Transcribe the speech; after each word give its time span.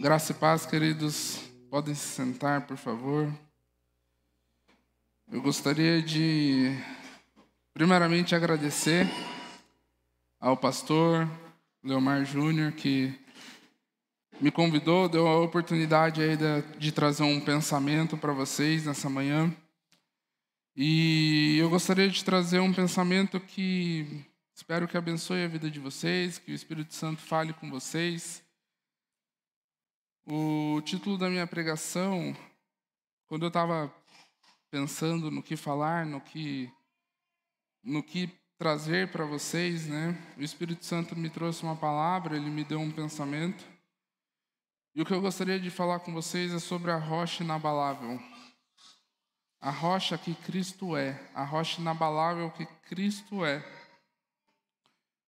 Graça 0.00 0.30
e 0.30 0.34
paz, 0.36 0.64
queridos. 0.64 1.40
Podem 1.68 1.92
se 1.92 2.06
sentar, 2.06 2.68
por 2.68 2.76
favor. 2.76 3.28
Eu 5.28 5.42
gostaria 5.42 6.00
de, 6.00 6.72
primeiramente, 7.74 8.32
agradecer 8.32 9.08
ao 10.38 10.56
pastor 10.56 11.28
Leomar 11.82 12.24
Júnior, 12.24 12.70
que 12.70 13.12
me 14.40 14.52
convidou, 14.52 15.08
deu 15.08 15.26
a 15.26 15.40
oportunidade 15.40 16.22
aí 16.22 16.36
de, 16.36 16.62
de 16.78 16.92
trazer 16.92 17.24
um 17.24 17.40
pensamento 17.40 18.16
para 18.16 18.32
vocês 18.32 18.86
nessa 18.86 19.10
manhã. 19.10 19.52
E 20.76 21.56
eu 21.58 21.68
gostaria 21.68 22.08
de 22.08 22.24
trazer 22.24 22.60
um 22.60 22.72
pensamento 22.72 23.40
que 23.40 24.24
espero 24.54 24.86
que 24.86 24.96
abençoe 24.96 25.42
a 25.42 25.48
vida 25.48 25.68
de 25.68 25.80
vocês, 25.80 26.38
que 26.38 26.52
o 26.52 26.54
Espírito 26.54 26.94
Santo 26.94 27.20
fale 27.20 27.52
com 27.52 27.68
vocês. 27.68 28.46
O 30.30 30.82
título 30.82 31.16
da 31.16 31.30
minha 31.30 31.46
pregação, 31.46 32.36
quando 33.28 33.44
eu 33.44 33.48
estava 33.48 33.90
pensando 34.70 35.30
no 35.30 35.42
que 35.42 35.56
falar, 35.56 36.04
no 36.04 36.20
que, 36.20 36.70
no 37.82 38.02
que 38.02 38.30
trazer 38.58 39.10
para 39.10 39.24
vocês, 39.24 39.86
né? 39.86 40.14
O 40.36 40.42
Espírito 40.42 40.84
Santo 40.84 41.16
me 41.16 41.30
trouxe 41.30 41.62
uma 41.62 41.74
palavra, 41.74 42.36
ele 42.36 42.50
me 42.50 42.62
deu 42.62 42.78
um 42.78 42.90
pensamento. 42.90 43.64
E 44.94 45.00
o 45.00 45.06
que 45.06 45.14
eu 45.14 45.20
gostaria 45.22 45.58
de 45.58 45.70
falar 45.70 46.00
com 46.00 46.12
vocês 46.12 46.52
é 46.52 46.58
sobre 46.58 46.90
a 46.90 46.98
rocha 46.98 47.42
inabalável. 47.42 48.20
A 49.58 49.70
rocha 49.70 50.18
que 50.18 50.34
Cristo 50.34 50.94
é, 50.94 51.26
a 51.34 51.42
rocha 51.42 51.80
inabalável 51.80 52.50
que 52.50 52.66
Cristo 52.86 53.46
é. 53.46 53.64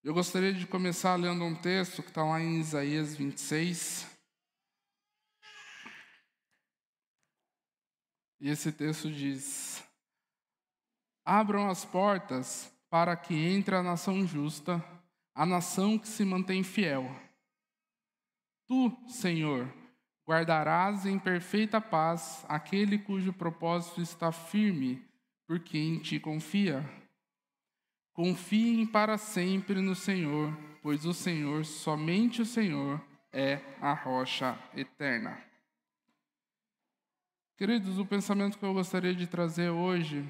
Eu 0.05 0.13
gostaria 0.13 0.53
de 0.53 0.67
começar 0.67 1.15
lendo 1.15 1.43
um 1.43 1.55
texto 1.55 2.03
que 2.03 2.11
está 2.11 2.23
lá 2.23 2.39
em 2.39 2.61
Isaías 2.61 3.17
26. 3.17 4.20
E 8.41 8.49
esse 8.49 8.73
texto 8.73 9.11
diz: 9.11 9.85
Abram 11.25 11.69
as 11.69 11.85
portas 11.85 12.73
para 12.89 13.15
que 13.17 13.35
entre 13.35 13.75
a 13.75 13.83
nação 13.83 14.27
justa, 14.27 14.85
a 15.35 15.45
nação 15.45 15.99
que 15.99 16.09
se 16.09 16.25
mantém 16.25 16.63
fiel. 16.63 17.15
Tu, 18.67 18.97
Senhor, 19.09 19.73
guardarás 20.27 21.07
em 21.07 21.19
perfeita 21.19 21.81
paz 21.81 22.45
aquele 22.49 22.99
cujo 22.99 23.33
propósito 23.33 24.01
está 24.01 24.33
firme, 24.33 25.05
porque 25.47 25.77
em 25.79 25.99
ti 25.99 26.19
confia. 26.19 26.89
Confiem 28.13 28.87
para 28.87 29.19
sempre 29.19 29.81
no 29.81 29.95
Senhor, 29.95 30.57
pois 30.83 31.05
o 31.05 31.13
Senhor, 31.13 31.65
somente 31.65 32.43
o 32.43 32.47
Senhor, 32.47 33.01
é 33.33 33.61
a 33.81 33.93
rocha 33.93 34.59
eterna. 34.75 35.50
Queridos, 37.61 37.99
o 37.99 38.07
pensamento 38.07 38.57
que 38.57 38.65
eu 38.65 38.73
gostaria 38.73 39.15
de 39.15 39.27
trazer 39.27 39.69
hoje 39.69 40.27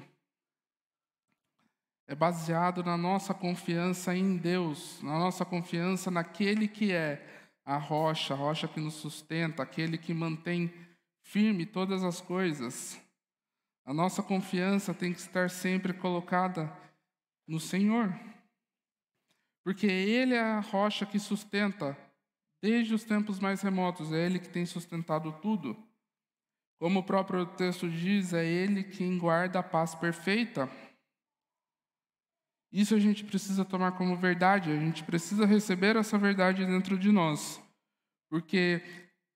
é 2.05 2.13
baseado 2.13 2.83
na 2.83 2.97
nossa 2.97 3.33
confiança 3.33 4.13
em 4.13 4.35
Deus, 4.35 5.01
na 5.01 5.17
nossa 5.17 5.45
confiança 5.45 6.11
naquele 6.11 6.67
que 6.67 6.91
é 6.91 7.25
a 7.63 7.77
rocha, 7.77 8.33
a 8.33 8.37
rocha 8.37 8.67
que 8.67 8.81
nos 8.81 8.95
sustenta, 8.95 9.63
aquele 9.63 9.97
que 9.97 10.13
mantém 10.13 10.73
firme 11.21 11.65
todas 11.65 12.03
as 12.03 12.19
coisas. 12.19 12.99
A 13.85 13.93
nossa 13.93 14.21
confiança 14.21 14.93
tem 14.93 15.13
que 15.13 15.21
estar 15.21 15.49
sempre 15.49 15.93
colocada 15.93 16.69
no 17.47 17.61
Senhor, 17.61 18.13
porque 19.63 19.87
Ele 19.87 20.33
é 20.33 20.41
a 20.41 20.59
rocha 20.59 21.05
que 21.05 21.17
sustenta 21.17 21.97
desde 22.61 22.93
os 22.93 23.05
tempos 23.05 23.39
mais 23.39 23.61
remotos, 23.61 24.11
é 24.11 24.25
Ele 24.25 24.37
que 24.37 24.49
tem 24.49 24.65
sustentado 24.65 25.31
tudo. 25.41 25.90
Como 26.81 27.01
o 27.01 27.03
próprio 27.03 27.45
texto 27.45 27.87
diz, 27.87 28.33
é 28.33 28.43
Ele 28.43 28.83
quem 28.83 29.15
guarda 29.15 29.59
a 29.59 29.63
paz 29.63 29.93
perfeita. 29.93 30.67
Isso 32.71 32.95
a 32.95 32.99
gente 32.99 33.23
precisa 33.23 33.63
tomar 33.63 33.91
como 33.91 34.17
verdade, 34.17 34.71
a 34.71 34.79
gente 34.79 35.03
precisa 35.03 35.45
receber 35.45 35.95
essa 35.95 36.17
verdade 36.17 36.65
dentro 36.65 36.97
de 36.97 37.11
nós. 37.11 37.61
Porque 38.31 38.81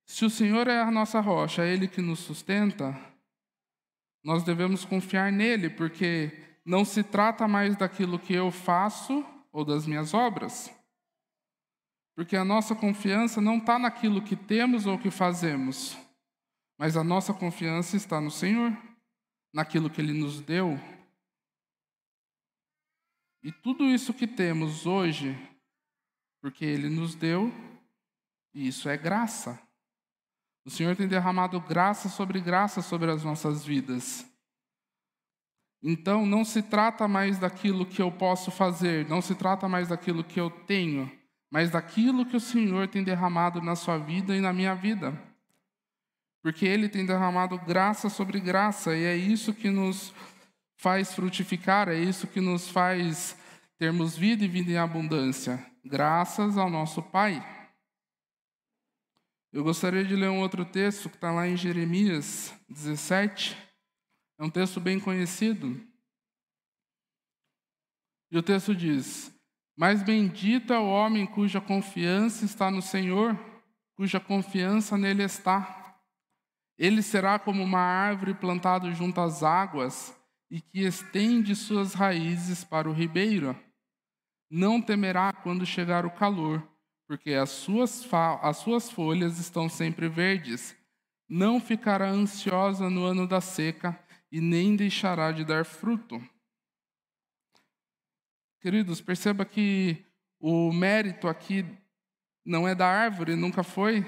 se 0.07 0.25
o 0.25 0.29
Senhor 0.29 0.67
é 0.67 0.81
a 0.81 0.89
nossa 0.89 1.19
rocha, 1.19 1.63
é 1.63 1.71
Ele 1.71 1.87
que 1.87 2.01
nos 2.01 2.17
sustenta, 2.17 2.99
nós 4.23 4.43
devemos 4.43 4.83
confiar 4.83 5.31
nele, 5.31 5.69
porque 5.69 6.31
não 6.65 6.83
se 6.83 7.03
trata 7.03 7.47
mais 7.47 7.75
daquilo 7.75 8.17
que 8.17 8.33
eu 8.33 8.49
faço 8.49 9.23
ou 9.51 9.63
das 9.63 9.85
minhas 9.85 10.15
obras. 10.15 10.73
Porque 12.15 12.35
a 12.35 12.43
nossa 12.43 12.73
confiança 12.73 13.39
não 13.39 13.57
está 13.57 13.77
naquilo 13.77 14.23
que 14.23 14.35
temos 14.35 14.87
ou 14.87 14.97
que 14.97 15.11
fazemos, 15.11 15.95
mas 16.77 16.97
a 16.97 17.03
nossa 17.03 17.33
confiança 17.33 17.95
está 17.95 18.19
no 18.19 18.29
Senhor, 18.29 18.75
naquilo 19.53 19.89
que 19.89 20.01
Ele 20.01 20.13
nos 20.13 20.41
deu. 20.41 20.79
E 23.41 23.51
tudo 23.51 23.85
isso 23.85 24.13
que 24.13 24.27
temos 24.27 24.85
hoje, 24.85 25.37
porque 26.41 26.65
Ele 26.65 26.89
nos 26.89 27.15
deu, 27.15 27.53
e 28.53 28.67
isso 28.67 28.89
é 28.89 28.97
graça. 28.97 29.61
O 30.65 30.69
Senhor 30.69 30.95
tem 30.95 31.07
derramado 31.07 31.59
graça 31.61 32.09
sobre 32.09 32.41
graça 32.41 32.81
sobre 32.81 33.11
as 33.11 33.23
nossas 33.23 33.63
vidas. 33.63 34.25
Então, 35.81 36.25
não 36.25 36.43
se 36.43 36.63
trata 36.63 37.07
mais 37.07 37.37
daquilo 37.37 37.85
que 37.85 38.01
eu 38.01 38.11
posso 38.11 38.49
fazer, 38.49 39.07
não 39.07 39.21
se 39.21 39.35
trata 39.35 39.69
mais 39.69 39.89
daquilo 39.89 40.23
que 40.23 40.39
eu 40.39 40.49
tenho, 40.49 41.11
mas 41.51 41.69
daquilo 41.69 42.25
que 42.25 42.35
o 42.35 42.39
Senhor 42.39 42.87
tem 42.87 43.03
derramado 43.03 43.61
na 43.61 43.75
sua 43.75 43.99
vida 43.99 44.35
e 44.35 44.41
na 44.41 44.51
minha 44.51 44.73
vida 44.73 45.34
porque 46.45 46.63
Ele 46.63 46.87
tem 46.87 47.03
derramado 47.03 47.57
graça 47.57 48.07
sobre 48.07 48.39
graça, 48.39 48.95
e 48.95 49.03
é 49.03 49.17
isso 49.17 49.51
que 49.51 49.71
nos 49.71 50.13
faz 50.77 51.11
frutificar, 51.11 51.89
é 51.89 51.97
isso 51.97 52.27
que 52.27 52.39
nos 52.39 52.69
faz 52.69 53.35
termos 53.79 54.15
vida 54.15 54.45
e 54.45 54.47
vida 54.47 54.71
em 54.71 54.77
abundância, 54.77 55.65
graças 55.83 56.55
ao 56.55 56.69
nosso 56.69 57.01
Pai. 57.01 57.43
Eu 59.51 59.63
gostaria 59.63 60.05
de 60.05 60.15
ler 60.15 60.29
um 60.29 60.39
outro 60.39 60.63
texto 60.63 61.09
que 61.09 61.15
está 61.15 61.31
lá 61.31 61.47
em 61.47 61.57
Jeremias 61.57 62.53
17, 62.69 63.57
é 64.37 64.43
um 64.43 64.49
texto 64.51 64.79
bem 64.79 64.99
conhecido. 64.99 65.83
E 68.29 68.37
o 68.37 68.43
texto 68.43 68.75
diz: 68.75 69.35
Mas 69.75 70.03
bendito 70.03 70.71
é 70.71 70.77
o 70.77 70.85
homem 70.85 71.25
cuja 71.25 71.59
confiança 71.59 72.45
está 72.45 72.69
no 72.69 72.83
Senhor, 72.83 73.35
cuja 73.95 74.19
confiança 74.19 74.95
nele 74.95 75.23
está. 75.23 75.84
Ele 76.77 77.01
será 77.01 77.39
como 77.39 77.63
uma 77.63 77.79
árvore 77.79 78.33
plantada 78.33 78.91
junto 78.91 79.21
às 79.21 79.43
águas 79.43 80.15
e 80.49 80.59
que 80.61 80.81
estende 80.81 81.55
suas 81.55 81.93
raízes 81.93 82.63
para 82.63 82.89
o 82.89 82.93
ribeiro. 82.93 83.57
Não 84.49 84.81
temerá 84.81 85.33
quando 85.33 85.65
chegar 85.65 86.05
o 86.05 86.11
calor, 86.11 86.65
porque 87.07 87.33
as 87.33 87.49
suas, 87.49 88.07
as 88.41 88.57
suas 88.57 88.89
folhas 88.89 89.39
estão 89.39 89.69
sempre 89.69 90.07
verdes. 90.07 90.75
Não 91.27 91.59
ficará 91.59 92.09
ansiosa 92.09 92.89
no 92.89 93.03
ano 93.03 93.27
da 93.27 93.41
seca 93.41 93.99
e 94.31 94.39
nem 94.41 94.75
deixará 94.75 95.31
de 95.31 95.43
dar 95.43 95.65
fruto. 95.65 96.21
Queridos, 98.59 98.99
perceba 98.99 99.45
que 99.45 100.05
o 100.39 100.71
mérito 100.73 101.27
aqui 101.27 101.65
não 102.45 102.67
é 102.67 102.75
da 102.75 102.87
árvore, 102.87 103.35
nunca 103.35 103.63
foi, 103.63 104.05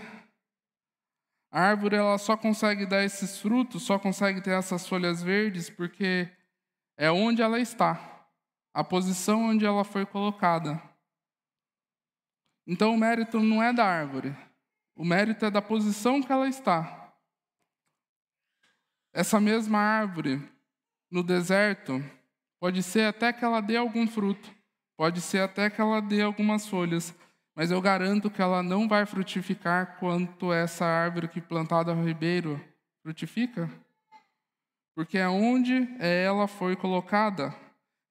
a 1.52 1.62
árvore 1.62 1.96
ela 1.96 2.18
só 2.18 2.36
consegue 2.36 2.86
dar 2.86 3.04
esses 3.04 3.40
frutos, 3.40 3.84
só 3.84 3.98
consegue 3.98 4.42
ter 4.42 4.52
essas 4.52 4.88
folhas 4.88 5.24
verdes 5.24 5.70
porque 5.70 6.30
é 6.98 7.10
onde 7.10 7.42
ela 7.42 7.60
está, 7.60 8.28
a 8.74 8.84
posição 8.84 9.50
onde 9.50 9.66
ela 9.66 9.84
foi 9.84 10.06
colocada. 10.06 10.82
Então 12.66 12.94
o 12.94 12.98
mérito 12.98 13.40
não 13.40 13.64
é 13.64 13.72
da 13.72 13.86
árvore, 13.86 14.36
o 14.96 15.06
mérito 15.06 15.46
é 15.46 15.52
da 15.52 15.62
posição 15.62 16.22
que 16.22 16.32
ela 16.32 16.50
está. 16.50 17.14
Essa 19.14 19.40
mesma 19.40 19.80
árvore 19.80 20.42
no 21.10 21.24
deserto 21.24 22.04
pode 22.60 22.84
ser 22.84 23.06
até 23.06 23.32
que 23.32 23.46
ela 23.46 23.62
dê 23.62 23.78
algum 23.78 24.06
fruto, 24.06 24.54
pode 24.98 25.22
ser 25.22 25.40
até 25.40 25.70
que 25.70 25.80
ela 25.80 26.02
dê 26.02 26.22
algumas 26.22 26.68
folhas, 26.68 27.16
mas 27.58 27.72
eu 27.72 27.82
garanto 27.82 28.30
que 28.30 28.40
ela 28.40 28.62
não 28.62 28.88
vai 28.88 29.04
frutificar 29.08 29.98
quanto 29.98 30.54
essa 30.54 30.86
árvore 30.86 31.28
que 31.28 31.42
plantada 31.42 31.92
ao 31.92 32.04
ribeiro 32.04 32.64
frutifica. 33.02 33.68
Porque 34.94 35.18
é 35.18 35.28
onde 35.28 35.90
ela 35.98 36.48
foi 36.48 36.76
colocada, 36.76 37.56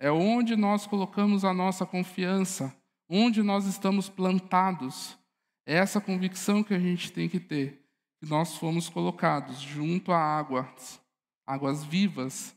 é 0.00 0.10
onde 0.10 0.56
nós 0.56 0.84
colocamos 0.84 1.44
a 1.44 1.54
nossa 1.54 1.86
confiança, 1.86 2.74
onde 3.08 3.40
nós 3.40 3.66
estamos 3.66 4.08
plantados. 4.08 5.16
É 5.64 5.76
essa 5.76 6.00
convicção 6.00 6.64
que 6.64 6.74
a 6.74 6.78
gente 6.80 7.12
tem 7.12 7.28
que 7.28 7.38
ter, 7.38 7.86
que 8.18 8.28
nós 8.28 8.56
fomos 8.56 8.88
colocados 8.88 9.60
junto 9.60 10.10
a 10.10 10.18
águas, 10.18 11.00
águas 11.46 11.84
vivas, 11.84 12.52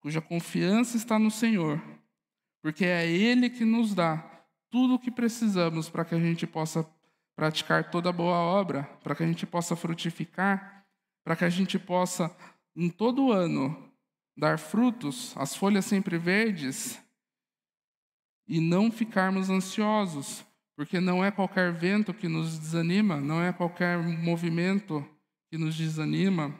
cuja 0.00 0.20
confiança 0.20 0.96
está 0.96 1.16
no 1.16 1.30
Senhor, 1.30 1.80
porque 2.60 2.84
é 2.84 3.06
Ele 3.06 3.48
que 3.48 3.64
nos 3.64 3.94
dá 3.94 4.33
tudo 4.74 4.94
o 4.94 4.98
que 4.98 5.08
precisamos 5.08 5.88
para 5.88 6.04
que 6.04 6.16
a 6.16 6.18
gente 6.18 6.48
possa 6.48 6.84
praticar 7.36 7.92
toda 7.92 8.10
boa 8.10 8.36
obra, 8.36 8.82
para 9.04 9.14
que 9.14 9.22
a 9.22 9.26
gente 9.26 9.46
possa 9.46 9.76
frutificar, 9.76 10.84
para 11.22 11.36
que 11.36 11.44
a 11.44 11.48
gente 11.48 11.78
possa, 11.78 12.36
em 12.74 12.90
todo 12.90 13.30
ano, 13.30 13.88
dar 14.36 14.58
frutos, 14.58 15.32
as 15.36 15.54
folhas 15.54 15.84
sempre 15.84 16.18
verdes, 16.18 17.00
e 18.48 18.58
não 18.58 18.90
ficarmos 18.90 19.48
ansiosos, 19.48 20.44
porque 20.74 20.98
não 20.98 21.24
é 21.24 21.30
qualquer 21.30 21.72
vento 21.72 22.12
que 22.12 22.26
nos 22.26 22.58
desanima, 22.58 23.20
não 23.20 23.40
é 23.40 23.52
qualquer 23.52 24.02
movimento 24.02 25.08
que 25.52 25.56
nos 25.56 25.76
desanima. 25.76 26.52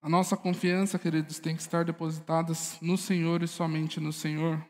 A 0.00 0.08
nossa 0.08 0.36
confiança, 0.36 0.96
queridos, 0.96 1.40
tem 1.40 1.56
que 1.56 1.62
estar 1.62 1.84
depositada 1.84 2.52
no 2.80 2.96
Senhor 2.96 3.42
e 3.42 3.48
somente 3.48 3.98
no 3.98 4.12
Senhor. 4.12 4.64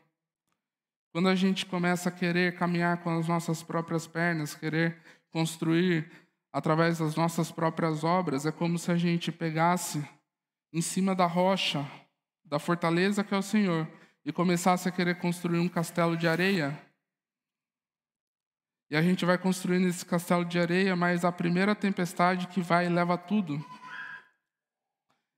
Quando 1.12 1.28
a 1.28 1.34
gente 1.34 1.64
começa 1.66 2.08
a 2.08 2.12
querer 2.12 2.56
caminhar 2.56 3.02
com 3.02 3.19
as 3.19 3.26
nossas 3.26 3.62
próprias 3.62 4.06
pernas, 4.06 4.55
querer 4.55 5.00
construir 5.31 6.10
através 6.52 6.99
das 6.99 7.14
nossas 7.16 7.50
próprias 7.50 8.05
obras, 8.05 8.44
é 8.44 8.52
como 8.52 8.78
se 8.78 8.90
a 8.90 8.96
gente 8.96 9.32
pegasse 9.32 10.06
em 10.72 10.82
cima 10.82 11.14
da 11.14 11.26
rocha, 11.26 11.87
da 12.44 12.58
fortaleza 12.58 13.25
que 13.25 13.34
é 13.34 13.38
o 13.38 13.43
Senhor, 13.43 13.88
e 14.25 14.32
começasse 14.32 14.88
a 14.88 14.93
querer 14.93 15.19
construir 15.19 15.58
um 15.58 15.69
castelo 15.69 16.16
de 16.16 16.28
areia. 16.28 16.78
E 18.90 18.96
a 18.96 19.02
gente 19.02 19.25
vai 19.25 19.38
construindo 19.38 19.87
esse 19.87 20.05
castelo 20.05 20.44
de 20.44 20.58
areia, 20.58 20.96
mas 20.96 21.25
a 21.25 21.32
primeira 21.32 21.75
tempestade 21.75 22.46
que 22.49 22.60
vai 22.60 22.87
e 22.87 22.90
leva 22.90 23.16
tudo. 23.16 23.62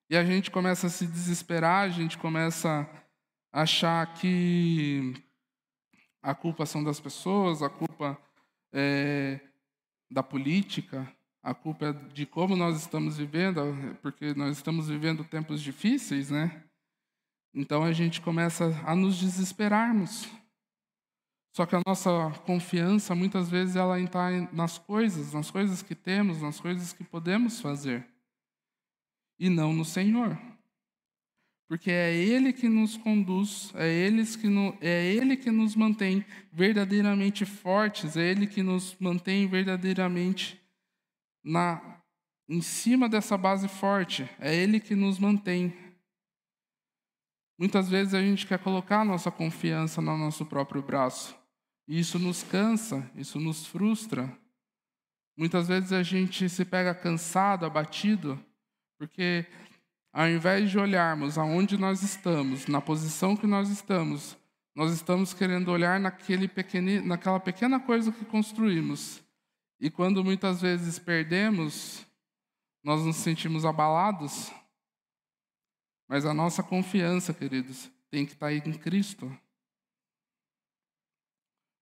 E 0.09 0.17
a 0.17 0.25
gente 0.25 0.51
começa 0.51 0.89
a 0.89 0.91
se 0.91 1.07
desesperar, 1.07 1.85
a 1.85 1.89
gente 1.89 2.19
começa 2.19 2.89
a 3.53 3.63
achar 3.63 4.13
que 4.15 5.15
a 6.23 6.35
culpa 6.35 6.67
são 6.67 6.83
das 6.85 7.01
pessoas, 7.01 7.63
a 7.63 7.69
culpa 7.69 8.19
é 8.73 9.41
da 10.11 10.23
política, 10.23 11.11
a 11.43 11.55
culpa 11.55 11.87
é 11.87 11.93
de 11.93 12.27
como 12.27 12.57
nós 12.57 12.77
estamos 12.77 13.17
vivendo, 13.17 13.61
porque 14.03 14.35
nós 14.35 14.57
estamos 14.57 14.89
vivendo 14.89 15.25
tempos 15.25 15.63
difíceis, 15.63 16.31
né? 16.31 16.65
Então 17.55 17.83
a 17.83 17.93
gente 17.93 18.21
começa 18.21 18.67
a 18.85 18.95
nos 18.95 19.19
desesperarmos. 19.19 20.29
Só 21.53 21.67
que 21.67 21.75
a 21.75 21.83
nossa 21.85 22.11
confiança, 22.47 23.15
muitas 23.15 23.51
vezes, 23.51 23.75
ela 23.75 23.99
está 23.99 24.31
nas 24.53 24.79
coisas, 24.79 25.33
nas 25.33 25.51
coisas 25.51 25.83
que 25.83 25.95
temos, 25.95 26.41
nas 26.41 26.61
coisas 26.61 26.93
que 26.93 27.03
podemos 27.03 27.61
fazer, 27.61 28.07
e 29.39 29.49
não 29.49 29.73
no 29.73 29.85
Senhor. 29.85 30.39
Porque 31.71 31.89
é 31.89 32.13
Ele 32.13 32.53
que 32.53 32.69
nos 32.69 32.97
conduz, 32.97 33.73
é 33.77 33.89
Ele 33.89 34.27
que, 34.27 34.49
no, 34.49 34.77
é 34.81 35.07
Ele 35.07 35.37
que 35.37 35.53
nos 35.53 35.77
mantém 35.77 36.27
verdadeiramente 36.53 37.47
fortes, 37.47 38.17
é 38.17 38.29
Ele 38.29 38.49
que 38.49 38.61
nos 38.61 38.97
mantém 38.99 39.47
verdadeiramente 39.47 40.61
na, 41.45 41.81
em 42.49 42.61
cima 42.61 43.09
dessa 43.09 43.39
base 43.39 43.69
forte, 43.69 44.29
é 44.41 44.53
Ele 44.53 44.81
que 44.81 44.97
nos 44.97 45.21
mantém. 45.21 45.73
Muitas 47.57 47.89
vezes 47.89 48.15
a 48.15 48.21
gente 48.21 48.49
quer 48.49 48.59
colocar 48.59 49.05
nossa 49.05 49.31
confiança 49.31 50.03
no 50.03 50.19
nosso 50.19 50.45
próprio 50.45 50.83
braço, 50.83 51.39
e 51.87 52.01
isso 52.01 52.19
nos 52.19 52.43
cansa, 52.43 53.09
isso 53.15 53.39
nos 53.39 53.65
frustra. 53.65 54.37
Muitas 55.37 55.69
vezes 55.69 55.93
a 55.93 56.03
gente 56.03 56.49
se 56.49 56.65
pega 56.65 56.93
cansado, 56.93 57.65
abatido, 57.65 58.45
porque 58.99 59.47
ao 60.13 60.29
invés 60.29 60.71
de 60.71 60.79
olharmos 60.79 61.39
aonde 61.39 61.77
nós 61.77 62.03
estamos, 62.03 62.67
na 62.67 62.81
posição 62.81 63.37
que 63.37 63.47
nós 63.47 63.69
estamos, 63.69 64.37
nós 64.75 64.93
estamos 64.93 65.35
querendo 65.35 65.71
olhar 65.71 66.01
naquele 66.01 66.49
pequeni, 66.49 67.01
naquela 67.01 67.39
pequena 67.39 67.79
coisa 67.79 68.11
que 68.11 68.25
construímos. 68.25 69.23
E 69.79 69.91
quando 69.91 70.25
muitas 70.25 70.61
vezes 70.61 70.99
perdemos, 70.99 72.07
nós 72.83 73.05
nos 73.05 73.17
sentimos 73.17 73.65
abalados. 73.65 74.53
Mas 76.09 76.27
a 76.27 76.35
nossa 76.35 76.63
confiança, 76.63 77.33
queridos, 77.33 77.91
tem 78.11 78.27
que 78.27 78.33
estar 78.33 78.53
em 78.53 78.73
Cristo. 78.73 79.31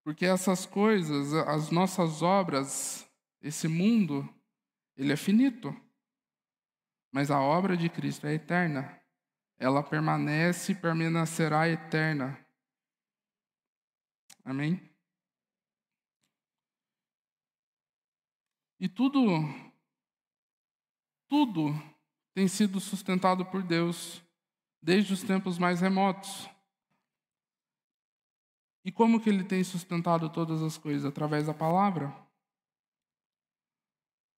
Porque 0.05 0.25
essas 0.25 0.67
coisas, 0.67 1.33
as 1.33 1.71
nossas 1.71 2.23
obras, 2.23 3.09
esse 3.43 3.67
mundo, 3.67 4.29
ele 4.97 5.13
é 5.13 5.17
finito. 5.17 5.75
Mas 7.13 7.31
a 7.31 7.41
obra 7.41 7.77
de 7.77 7.89
Cristo 7.89 8.27
é 8.27 8.35
eterna. 8.35 9.01
Ela 9.59 9.83
permanece 9.83 10.73
e 10.73 10.75
permanecerá 10.75 11.69
eterna. 11.69 12.39
Amém? 14.45 14.81
E 18.79 18.89
tudo, 18.89 19.23
tudo 21.27 21.75
tem 22.35 22.47
sido 22.47 22.79
sustentado 22.79 23.47
por 23.47 23.63
Deus 23.63 24.23
desde 24.83 25.15
os 25.15 25.23
tempos 25.23 25.59
mais 25.59 25.81
remotos. 25.81 26.49
E 28.85 28.93
como 28.93 29.21
que 29.21 29.29
ele 29.29 29.43
tem 29.43 29.65
sustentado 29.65 30.31
todas 30.31 30.63
as 30.63 30.79
coisas? 30.79 31.05
Através 31.05 31.47
da 31.47 31.55
palavra. 31.55 32.15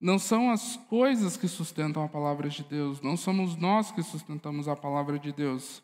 Não 0.00 0.19
são 0.19 0.50
as 0.50 0.77
coisas 0.89 1.37
que 1.37 1.49
sustentam 1.49 2.05
a 2.05 2.09
palavra 2.09 2.49
de 2.49 2.62
Deus, 2.62 3.00
não 3.00 3.17
somos 3.17 3.56
nós 3.56 3.91
que 3.91 4.03
sustentamos 4.03 4.69
a 4.69 4.77
palavra 4.77 5.19
de 5.19 5.33
Deus, 5.33 5.83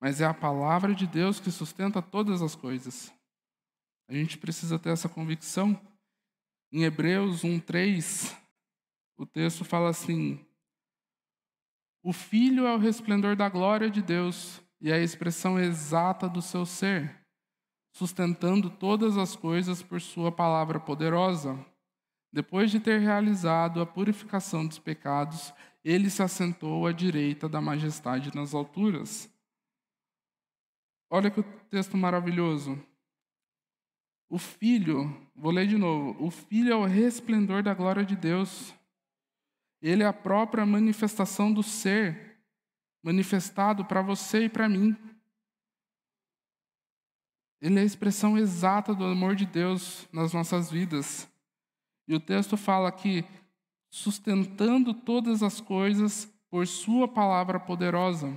mas 0.00 0.20
é 0.20 0.24
a 0.24 0.32
palavra 0.32 0.94
de 0.94 1.06
Deus 1.06 1.40
que 1.40 1.50
sustenta 1.50 2.00
todas 2.00 2.42
as 2.42 2.54
coisas. 2.54 3.12
A 4.08 4.14
gente 4.14 4.38
precisa 4.38 4.78
ter 4.78 4.90
essa 4.90 5.08
convicção. 5.08 5.78
Em 6.72 6.84
Hebreus 6.84 7.42
1:3, 7.42 8.36
o 9.16 9.26
texto 9.26 9.64
fala 9.64 9.90
assim: 9.90 10.44
O 12.02 12.12
Filho 12.12 12.66
é 12.66 12.74
o 12.74 12.78
resplendor 12.78 13.34
da 13.34 13.48
glória 13.48 13.90
de 13.90 14.00
Deus 14.00 14.62
e 14.80 14.92
a 14.92 14.98
expressão 14.98 15.58
exata 15.58 16.28
do 16.28 16.40
seu 16.40 16.64
ser, 16.64 17.24
sustentando 17.92 18.70
todas 18.70 19.18
as 19.18 19.36
coisas 19.36 19.82
por 19.82 20.00
sua 20.00 20.32
palavra 20.32 20.80
poderosa. 20.80 21.58
Depois 22.32 22.70
de 22.70 22.78
ter 22.78 23.00
realizado 23.00 23.80
a 23.80 23.86
purificação 23.86 24.66
dos 24.66 24.78
pecados, 24.78 25.52
ele 25.84 26.08
se 26.08 26.22
assentou 26.22 26.86
à 26.86 26.92
direita 26.92 27.48
da 27.48 27.60
majestade 27.60 28.34
nas 28.34 28.54
alturas. 28.54 29.28
Olha 31.10 31.30
que 31.30 31.42
texto 31.70 31.96
maravilhoso. 31.96 32.80
O 34.28 34.38
Filho, 34.38 35.28
vou 35.34 35.50
ler 35.50 35.66
de 35.66 35.76
novo: 35.76 36.24
o 36.24 36.30
Filho 36.30 36.72
é 36.72 36.76
o 36.76 36.84
resplendor 36.84 37.62
da 37.62 37.74
glória 37.74 38.04
de 38.04 38.14
Deus. 38.14 38.74
Ele 39.82 40.02
é 40.02 40.06
a 40.06 40.12
própria 40.12 40.66
manifestação 40.66 41.52
do 41.52 41.62
ser, 41.62 42.38
manifestado 43.02 43.84
para 43.84 44.02
você 44.02 44.44
e 44.44 44.48
para 44.48 44.68
mim. 44.68 44.96
Ele 47.60 47.78
é 47.78 47.82
a 47.82 47.84
expressão 47.84 48.38
exata 48.38 48.94
do 48.94 49.04
amor 49.04 49.34
de 49.34 49.46
Deus 49.46 50.08
nas 50.12 50.32
nossas 50.32 50.70
vidas. 50.70 51.29
E 52.10 52.14
o 52.16 52.18
texto 52.18 52.56
fala 52.56 52.90
que 52.90 53.24
sustentando 53.88 54.92
todas 54.92 55.44
as 55.44 55.60
coisas 55.60 56.28
por 56.50 56.66
Sua 56.66 57.06
palavra 57.06 57.60
poderosa. 57.60 58.36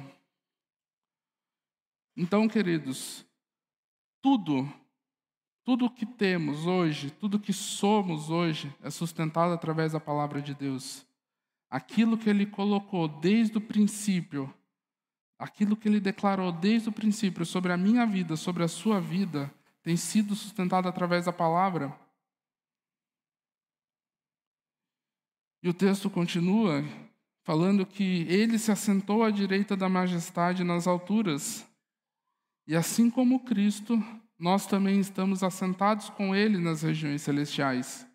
Então, 2.16 2.48
queridos, 2.48 3.26
tudo, 4.22 4.72
tudo 5.64 5.90
que 5.90 6.06
temos 6.06 6.68
hoje, 6.68 7.10
tudo 7.10 7.40
que 7.40 7.52
somos 7.52 8.30
hoje, 8.30 8.72
é 8.80 8.92
sustentado 8.92 9.52
através 9.52 9.94
da 9.94 10.00
palavra 10.00 10.40
de 10.40 10.54
Deus. 10.54 11.04
Aquilo 11.68 12.16
que 12.16 12.30
Ele 12.30 12.46
colocou 12.46 13.08
desde 13.08 13.58
o 13.58 13.62
princípio, 13.62 14.54
aquilo 15.40 15.76
que 15.76 15.90
Ele 15.90 16.00
declarou 16.00 16.52
desde 16.52 16.90
o 16.90 16.94
princípio 16.94 17.44
sobre 17.44 17.74
a 17.74 17.78
minha 17.78 18.06
vida, 18.06 18.36
sobre 18.36 18.62
a 18.62 18.68
sua 18.68 19.02
vida, 19.02 19.52
tem 19.82 19.98
sido 19.98 20.36
sustentado 20.36 20.88
através 20.88 21.26
da 21.26 21.34
palavra. 21.34 22.04
E 25.64 25.70
o 25.70 25.74
texto 25.74 26.10
continua 26.10 26.84
falando 27.44 27.86
que 27.86 28.26
ele 28.28 28.60
se 28.60 28.70
assentou 28.70 29.24
à 29.24 29.32
direita 29.32 29.78
da 29.78 29.88
majestade 29.88 30.62
nas 30.62 30.88
alturas. 30.88 31.66
E 32.68 32.76
assim 32.76 33.10
como 33.10 33.46
Cristo, 33.46 33.98
nós 34.38 34.68
também 34.68 35.00
estamos 35.00 35.42
assentados 35.42 36.10
com 36.10 36.36
ele 36.36 36.58
nas 36.58 36.82
regiões 36.82 37.22
celestiais. 37.22 38.06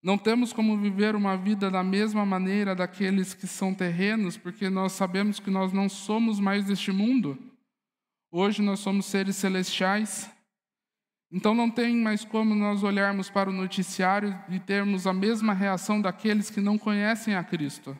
Não 0.00 0.16
temos 0.16 0.52
como 0.52 0.78
viver 0.78 1.16
uma 1.16 1.36
vida 1.36 1.68
da 1.68 1.82
mesma 1.82 2.24
maneira 2.24 2.76
daqueles 2.76 3.34
que 3.34 3.48
são 3.48 3.74
terrenos, 3.74 4.36
porque 4.36 4.70
nós 4.70 4.92
sabemos 4.92 5.40
que 5.40 5.50
nós 5.50 5.72
não 5.72 5.88
somos 5.88 6.38
mais 6.38 6.64
deste 6.64 6.92
mundo. 6.92 7.36
Hoje 8.30 8.62
nós 8.62 8.78
somos 8.78 9.06
seres 9.06 9.34
celestiais. 9.34 10.30
Então 11.32 11.54
não 11.54 11.70
tem 11.70 11.96
mais 11.96 12.26
como 12.26 12.54
nós 12.54 12.82
olharmos 12.82 13.30
para 13.30 13.48
o 13.48 13.52
noticiário 13.54 14.38
e 14.50 14.60
termos 14.60 15.06
a 15.06 15.14
mesma 15.14 15.54
reação 15.54 15.98
daqueles 15.98 16.50
que 16.50 16.60
não 16.60 16.76
conhecem 16.76 17.34
a 17.34 17.42
Cristo. 17.42 17.98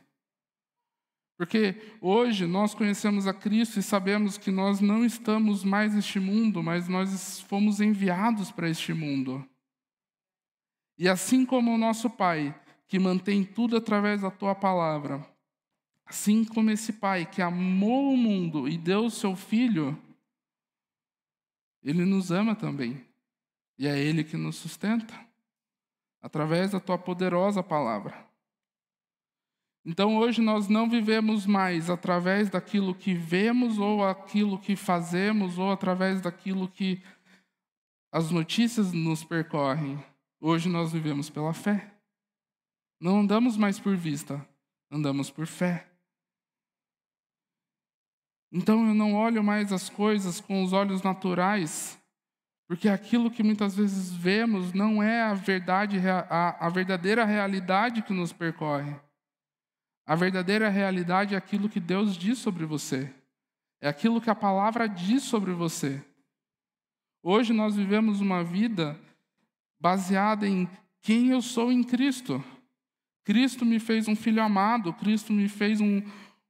Porque 1.39 1.81
hoje 1.99 2.47
nós 2.47 2.75
conhecemos 2.75 3.27
a 3.27 3.33
Cristo 3.33 3.79
e 3.79 3.83
sabemos 3.83 4.37
que 4.37 4.51
nós 4.51 4.81
não 4.81 5.03
estamos 5.03 5.65
mais 5.65 5.95
neste 5.95 6.21
mundo, 6.21 6.62
mas 6.62 6.89
nós 6.89 7.41
fomos 7.41 7.81
enviados 7.81 8.53
para 8.53 8.69
este 8.69 8.93
mundo. 8.93 9.43
E 10.99 11.09
assim 11.09 11.47
como 11.47 11.75
o 11.75 11.79
nosso 11.79 12.11
Pai, 12.11 12.55
que 12.87 12.99
mantém 12.99 13.43
tudo 13.43 13.79
através 13.79 14.21
da 14.21 14.31
tua 14.31 14.55
palavra, 14.55 15.27
assim 16.05 16.45
como 16.45 16.71
esse 16.71 16.93
Pai 16.93 17.25
que 17.25 17.41
amou 17.41 18.12
o 18.12 18.17
mundo 18.17 18.69
e 18.69 18.77
deu 18.77 19.07
o 19.07 19.11
seu 19.11 19.35
Filho, 19.35 19.99
ele 21.83 22.05
nos 22.05 22.31
ama 22.31 22.55
também. 22.55 23.11
E 23.79 23.87
é 23.87 23.99
Ele 23.99 24.23
que 24.23 24.37
nos 24.37 24.57
sustenta, 24.57 25.14
através 26.21 26.71
da 26.71 26.81
tua 26.81 26.99
poderosa 26.99 27.62
palavra. 27.62 28.33
Então 29.85 30.17
hoje 30.17 30.41
nós 30.41 30.69
não 30.69 30.88
vivemos 30.88 31.45
mais 31.45 31.91
através 31.91 32.49
daquilo 32.49 32.95
que 32.95 33.14
vemos 33.14 33.79
ou 33.79 34.05
aquilo 34.05 34.59
que 34.59 34.76
fazemos 34.76 35.59
ou 35.59 35.73
através 35.73 36.21
daquilo 36.21 36.69
que 36.69 37.02
as 38.12 38.31
notícias 38.31 38.93
nos 38.93 39.25
percorrem. 39.25 39.99
Hoje 40.41 40.69
nós 40.69 40.93
vivemos 40.93 41.29
pela 41.29 41.52
fé. 41.52 41.93
Não 43.00 43.21
andamos 43.21 43.57
mais 43.57 43.81
por 43.81 43.97
vista, 43.97 44.47
andamos 44.88 45.31
por 45.31 45.47
fé. 45.47 45.88
Então 48.52 48.87
eu 48.87 48.95
não 48.95 49.14
olho 49.14 49.43
mais 49.43 49.73
as 49.73 49.88
coisas 49.88 50.41
com 50.41 50.62
os 50.62 50.73
olhos 50.73 51.02
naturais, 51.02 51.99
porque 52.73 52.88
aquilo 52.88 53.31
que 53.31 53.43
muitas 53.43 53.76
vezes 53.76 54.14
vemos 54.14 54.73
não 54.73 55.02
é 55.02 55.25
a 55.25 55.35
verdade, 55.35 55.99
a, 56.09 56.57
a 56.59 56.71
verdadeira 56.71 57.23
realidade 57.23 58.00
que 58.00 58.14
nos 58.14 58.33
percorre. 58.33 58.97
A 60.07 60.14
verdadeira 60.14 60.71
realidade 60.71 61.35
é 61.35 61.37
aquilo 61.37 61.69
que 61.69 61.79
Deus 61.79 62.17
diz 62.17 62.38
sobre 62.38 62.64
você. 62.64 63.14
É 63.79 63.91
aquilo 63.91 64.23
que 64.23 64.31
a 64.31 64.35
palavra 64.35 64.88
diz 64.88 65.23
sobre 65.23 65.52
você. 65.52 66.02
Hoje 67.23 67.52
nós 67.52 67.76
vivemos 67.76 68.23
uma 68.23 68.43
vida 68.43 68.99
baseada 69.79 70.49
em 70.49 70.67
quem 71.02 71.29
eu 71.29 71.43
sou 71.43 71.71
em 71.71 71.85
Cristo. 71.85 72.43
Cristo 73.23 73.67
me 73.67 73.79
fez 73.79 74.09
um 74.09 74.17
filho 74.17 74.43
amado, 74.43 74.95
Cristo 74.95 75.31
me 75.31 75.47
fez 75.47 75.79
um, 75.79 76.02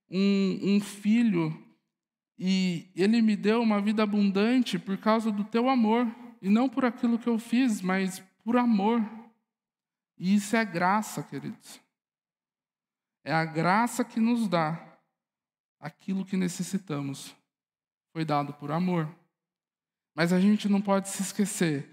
um, 0.09 0.61
um 0.63 0.81
filho 0.81 1.62
e 2.39 2.91
Ele 2.95 3.21
me 3.23 3.37
deu 3.37 3.63
uma 3.63 3.81
vida 3.81 4.03
abundante 4.03 4.79
por 4.79 4.97
causa 4.99 5.31
do 5.31 5.45
teu 5.45 5.69
amor, 5.69 6.07
e 6.41 6.49
não 6.49 6.69
por 6.69 6.85
aquilo 6.85 7.19
que 7.19 7.29
eu 7.29 7.39
fiz, 7.39 7.81
mas 7.81 8.21
por 8.45 8.57
amor. 8.57 9.01
E 10.19 10.35
isso 10.35 10.57
é 10.57 10.65
graça, 10.65 11.23
queridos. 11.23 11.81
É 13.25 13.33
a 13.33 13.45
graça 13.45 14.05
que 14.05 14.19
nos 14.19 14.49
dá 14.49 14.99
aquilo 15.79 16.25
que 16.25 16.37
necessitamos. 16.37 17.35
Foi 18.13 18.25
dado 18.25 18.53
por 18.55 18.73
amor. 18.73 19.09
Mas 20.15 20.33
a 20.33 20.41
gente 20.41 20.69
não 20.69 20.81
pode 20.81 21.09
se 21.09 21.23
esquecer 21.23 21.89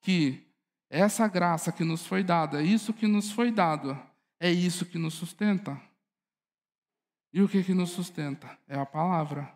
que 0.00 0.44
essa 0.90 1.26
graça 1.26 1.72
que 1.72 1.82
nos 1.82 2.06
foi 2.06 2.22
dada, 2.22 2.62
isso 2.62 2.92
que 2.92 3.06
nos 3.06 3.30
foi 3.30 3.50
dado, 3.50 4.00
é 4.38 4.50
isso 4.50 4.84
que 4.84 4.98
nos 4.98 5.14
sustenta. 5.14 5.80
E 7.32 7.42
o 7.42 7.48
que, 7.48 7.64
que 7.64 7.74
nos 7.74 7.90
sustenta? 7.90 8.58
É 8.68 8.78
a 8.78 8.86
palavra. 8.86 9.52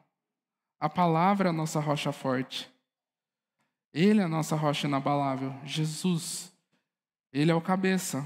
A 0.80 0.88
palavra 0.88 1.49
é 1.49 1.50
a 1.50 1.52
nossa 1.52 1.80
rocha 1.80 2.12
forte. 2.12 2.70
Ele 3.92 4.20
é 4.20 4.25
a 4.25 4.28
nossa 4.28 4.54
rocha 4.54 4.87
inabalável. 4.87 5.52
Jesus. 5.64 6.52
Ele 7.32 7.50
é 7.50 7.54
o 7.54 7.61
cabeça. 7.61 8.25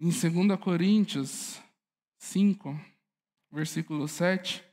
Em 0.00 0.08
2 0.08 0.58
Coríntios 0.58 1.60
5, 2.18 2.78
versículo 3.52 4.08
7, 4.08 4.64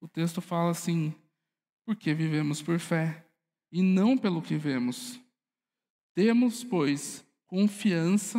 o 0.00 0.08
texto 0.08 0.40
fala 0.40 0.70
assim: 0.70 1.14
Porque 1.84 2.12
vivemos 2.12 2.60
por 2.60 2.78
fé 2.78 3.24
e 3.70 3.82
não 3.82 4.16
pelo 4.18 4.42
que 4.42 4.56
vemos. 4.56 5.20
Temos, 6.14 6.64
pois, 6.64 7.24
confiança 7.46 8.38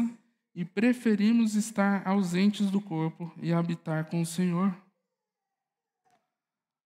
e 0.54 0.66
preferimos 0.66 1.56
estar 1.56 2.08
ausentes 2.08 2.70
do 2.70 2.82
corpo 2.82 3.32
e 3.42 3.54
habitar 3.54 4.06
com 4.06 4.22
o 4.22 4.26
Senhor. 4.26 4.76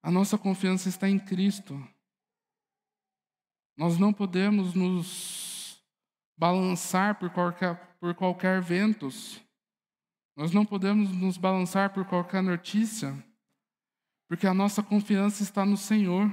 A 0.01 0.11
nossa 0.11 0.37
confiança 0.37 0.89
está 0.89 1.09
em 1.09 1.19
Cristo. 1.19 1.75
Nós 3.75 3.97
não 3.97 4.11
podemos 4.11 4.73
nos 4.73 5.79
balançar 6.37 7.19
por 7.19 7.29
qualquer, 7.29 7.75
por 7.99 8.13
qualquer 8.15 8.61
ventos. 8.61 9.41
Nós 10.35 10.51
não 10.51 10.65
podemos 10.65 11.09
nos 11.15 11.37
balançar 11.37 11.93
por 11.93 12.05
qualquer 12.05 12.43
notícia, 12.43 13.13
porque 14.27 14.45
a 14.45 14.53
nossa 14.53 14.83
confiança 14.83 15.41
está 15.41 15.65
no 15.65 15.77
Senhor. 15.77 16.31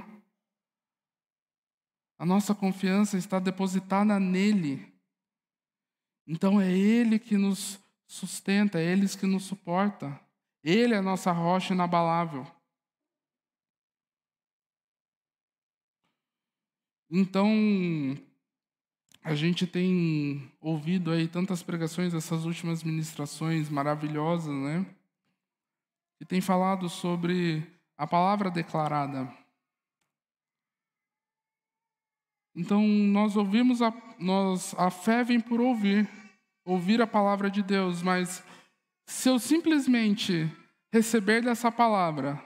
A 2.17 2.25
nossa 2.25 2.55
confiança 2.55 3.17
está 3.17 3.39
depositada 3.39 4.19
nele. 4.19 4.93
Então 6.27 6.61
é 6.61 6.71
Ele 6.71 7.19
que 7.19 7.37
nos 7.37 7.79
sustenta, 8.07 8.79
é 8.79 8.83
Ele 8.83 9.07
que 9.07 9.25
nos 9.25 9.43
suporta. 9.43 10.19
Ele 10.63 10.93
é 10.93 10.97
a 10.97 11.01
nossa 11.01 11.31
rocha 11.31 11.73
inabalável. 11.73 12.54
Então, 17.17 17.47
a 19.23 19.33
gente 19.33 19.65
tem 19.65 20.51
ouvido 20.59 21.11
aí 21.11 21.29
tantas 21.29 21.63
pregações, 21.63 22.13
essas 22.13 22.43
últimas 22.43 22.83
ministrações 22.83 23.69
maravilhosas, 23.69 24.53
né? 24.53 24.85
Que 26.19 26.25
tem 26.25 26.41
falado 26.41 26.89
sobre 26.89 27.65
a 27.97 28.05
palavra 28.05 28.51
declarada. 28.51 29.33
Então, 32.53 32.85
nós 32.85 33.37
ouvimos, 33.37 33.81
a, 33.81 33.93
nós, 34.19 34.75
a 34.77 34.91
fé 34.91 35.23
vem 35.23 35.39
por 35.39 35.61
ouvir, 35.61 36.09
ouvir 36.65 37.01
a 37.01 37.07
palavra 37.07 37.49
de 37.49 37.63
Deus, 37.63 38.01
mas 38.01 38.43
se 39.07 39.29
eu 39.29 39.39
simplesmente 39.39 40.51
receber 40.91 41.41
dessa 41.41 41.71
palavra 41.71 42.43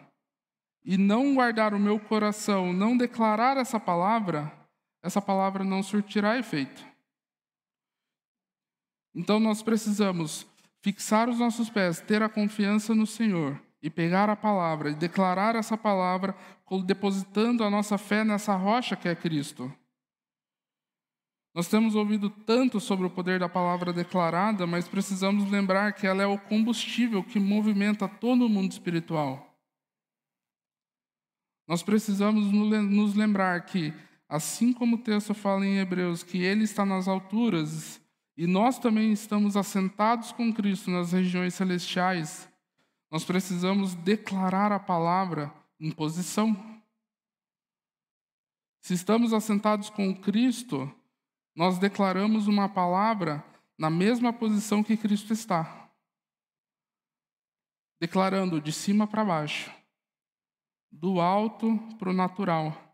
e 0.86 0.96
não 0.96 1.34
guardar 1.34 1.74
o 1.74 1.80
meu 1.80 2.00
coração, 2.00 2.72
não 2.72 2.96
declarar 2.96 3.58
essa 3.58 3.80
palavra, 3.80 4.59
essa 5.02 5.22
palavra 5.22 5.64
não 5.64 5.82
surtirá 5.82 6.38
efeito. 6.38 6.86
Então 9.14 9.40
nós 9.40 9.62
precisamos 9.62 10.46
fixar 10.82 11.30
os 11.30 11.40
nossos 11.40 11.70
pés, 11.70 12.00
ter 12.00 12.22
a 12.22 12.30
confiança 12.30 12.94
no 12.94 13.06
Senhor 13.06 13.60
e 13.82 13.90
pegar 13.90 14.30
a 14.30 14.36
palavra 14.36 14.90
e 14.92 14.96
declarar 14.96 15.56
essa 15.56 15.78
palavra, 15.78 16.36
depositando 16.86 17.64
a 17.64 17.70
nossa 17.70 17.98
fé 17.98 18.24
nessa 18.24 18.56
rocha 18.56 18.96
que 18.96 19.08
é 19.08 19.16
Cristo. 19.16 19.74
Nós 21.54 21.68
temos 21.68 21.96
ouvido 21.96 22.30
tanto 22.30 22.80
sobre 22.80 23.06
o 23.08 23.10
poder 23.10 23.40
da 23.40 23.50
palavra 23.50 23.92
declarada, 23.92 24.68
mas 24.68 24.88
precisamos 24.88 25.50
lembrar 25.50 25.94
que 25.94 26.06
ela 26.06 26.22
é 26.22 26.28
o 26.28 26.38
combustível 26.38 27.24
que 27.24 27.40
movimenta 27.40 28.08
todo 28.08 28.46
o 28.46 28.50
mundo 28.50 28.72
espiritual. 28.72 29.46
Nós 31.68 31.84
precisamos 31.84 32.52
nos 32.52 33.16
lembrar 33.16 33.66
que 33.66 33.94
Assim 34.30 34.72
como 34.72 34.98
o 34.98 35.00
texto 35.00 35.34
fala 35.34 35.66
em 35.66 35.80
Hebreus 35.80 36.22
que 36.22 36.44
ele 36.44 36.64
está 36.64 36.86
nas 36.86 37.08
alturas 37.08 38.00
e 38.38 38.46
nós 38.46 38.78
também 38.78 39.12
estamos 39.12 39.58
assentados 39.58 40.32
com 40.32 40.54
Cristo 40.54 40.92
nas 40.92 41.12
regiões 41.12 41.56
celestiais, 41.56 42.48
nós 43.10 43.26
precisamos 43.26 43.96
declarar 43.96 44.72
a 44.72 44.80
palavra 44.80 45.52
em 45.80 45.90
posição. 45.90 46.56
Se 48.82 48.94
estamos 48.94 49.34
assentados 49.34 49.90
com 49.90 50.16
Cristo, 50.16 50.90
nós 51.56 51.80
declaramos 51.80 52.48
uma 52.48 52.70
palavra 52.70 53.44
na 53.80 53.90
mesma 53.90 54.32
posição 54.32 54.84
que 54.84 54.96
Cristo 54.96 55.34
está. 55.34 55.90
Declarando 58.00 58.62
de 58.62 58.72
cima 58.72 59.08
para 59.08 59.26
baixo, 59.26 59.72
do 60.92 61.20
alto 61.20 61.78
para 61.98 62.12
o 62.12 62.14
natural 62.14 62.89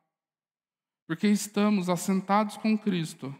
porque 1.07 1.27
estamos 1.27 1.89
assentados 1.89 2.57
com 2.57 2.77
Cristo. 2.77 3.33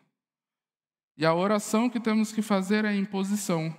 E 1.17 1.25
a 1.25 1.33
oração 1.33 1.89
que 1.89 1.99
temos 1.99 2.31
que 2.31 2.41
fazer 2.41 2.85
é 2.85 2.93
em 2.93 3.05
posição. 3.05 3.75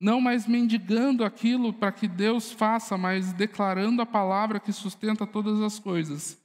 Não 0.00 0.20
mais 0.20 0.46
mendigando 0.46 1.24
aquilo 1.24 1.72
para 1.72 1.92
que 1.92 2.08
Deus 2.08 2.50
faça, 2.50 2.96
mas 2.96 3.32
declarando 3.32 4.02
a 4.02 4.06
palavra 4.06 4.60
que 4.60 4.72
sustenta 4.72 5.26
todas 5.26 5.60
as 5.60 5.78
coisas. 5.78 6.40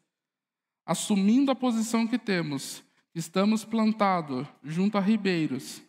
Assumindo 0.85 1.51
a 1.51 1.55
posição 1.55 2.07
que 2.07 2.17
temos, 2.17 2.83
estamos 3.13 3.65
plantados 3.65 4.47
junto 4.63 4.97
a 4.97 5.01
ribeiros, 5.01 5.81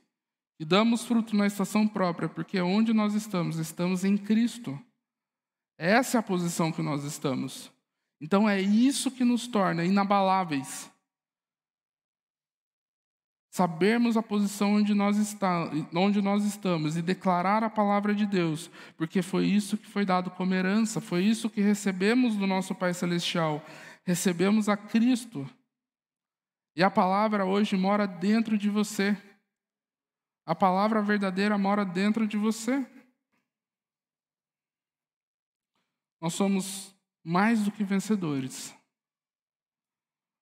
e 0.61 0.65
damos 0.65 1.05
fruto 1.05 1.37
na 1.37 1.47
estação 1.47 1.87
própria, 1.87 2.29
porque 2.29 2.61
onde 2.61 2.93
nós 2.93 3.15
estamos, 3.15 3.59
estamos 3.59 4.03
em 4.03 4.17
Cristo. 4.17 4.79
Essa 5.77 6.19
é 6.19 6.21
a 6.21 6.23
posição 6.23 6.73
que 6.73 6.83
nós 6.83 7.05
estamos. 7.05 7.71
Então 8.21 8.49
é 8.49 8.61
isso 8.61 9.11
que 9.11 9.25
nos 9.25 9.47
torna 9.47 9.85
inabaláveis. 9.85 10.91
sabermos 13.51 14.17
a 14.17 14.23
posição 14.23 14.75
onde 14.75 14.95
nós, 14.95 15.17
está, 15.17 15.69
onde 15.93 16.23
nós 16.23 16.45
estamos 16.45 16.97
e 16.97 17.03
declarar 17.03 17.65
a 17.65 17.71
palavra 17.71 18.15
de 18.15 18.25
Deus, 18.25 18.71
porque 18.97 19.21
foi 19.21 19.47
isso 19.47 19.77
que 19.77 19.87
foi 19.87 20.05
dado 20.05 20.31
como 20.31 20.55
herança, 20.55 21.01
foi 21.01 21.25
isso 21.25 21.51
que 21.51 21.61
recebemos 21.61 22.37
do 22.37 22.47
nosso 22.47 22.73
Pai 22.73 22.95
Celestial. 22.95 23.65
Recebemos 24.05 24.69
a 24.69 24.77
Cristo. 24.77 25.49
E 26.77 26.85
a 26.85 26.91
palavra 26.91 27.45
hoje 27.45 27.77
mora 27.77 28.07
dentro 28.07 28.57
de 28.57 28.71
você. 28.71 29.17
A 30.47 30.55
palavra 30.55 31.03
verdadeira 31.03 31.59
mora 31.59 31.85
dentro 31.85 32.27
de 32.27 32.37
você. 32.37 32.87
Nós 36.21 36.35
somos 36.35 36.95
mais 37.29 37.63
do 37.63 37.71
que 37.71 37.85
vencedores. 37.85 38.75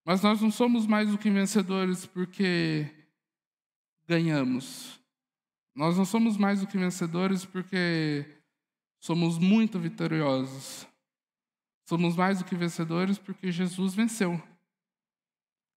Mas 0.05 0.23
nós 0.23 0.41
não 0.41 0.53
somos 0.53 0.87
mais 0.87 1.11
do 1.11 1.19
que 1.19 1.29
vencedores 1.29 2.07
porque 2.07 2.89
ganhamos. 4.07 5.01
Nós 5.75 5.99
não 5.99 6.05
somos 6.05 6.37
mais 6.37 6.61
do 6.61 6.67
que 6.69 6.79
vencedores 6.79 7.45
porque 7.45 8.25
somos 9.01 9.37
muito 9.37 9.81
vitoriosos. 9.81 10.87
Somos 11.89 12.15
mais 12.15 12.39
do 12.39 12.45
que 12.45 12.55
vencedores 12.55 13.19
porque 13.19 13.51
Jesus 13.51 13.93
venceu. 13.93 14.41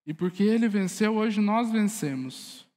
E 0.05 0.13
porque 0.13 0.43
ele 0.43 0.69
venceu, 0.69 1.15
hoje 1.15 1.41
nós 1.41 1.71
vencemos. 1.71 2.67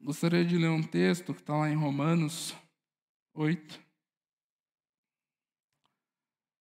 Gostaria 0.00 0.44
de 0.44 0.58
ler 0.58 0.70
um 0.70 0.82
texto 0.82 1.32
que 1.32 1.40
está 1.40 1.56
lá 1.56 1.70
em 1.70 1.76
Romanos 1.76 2.52
8. 3.32 3.81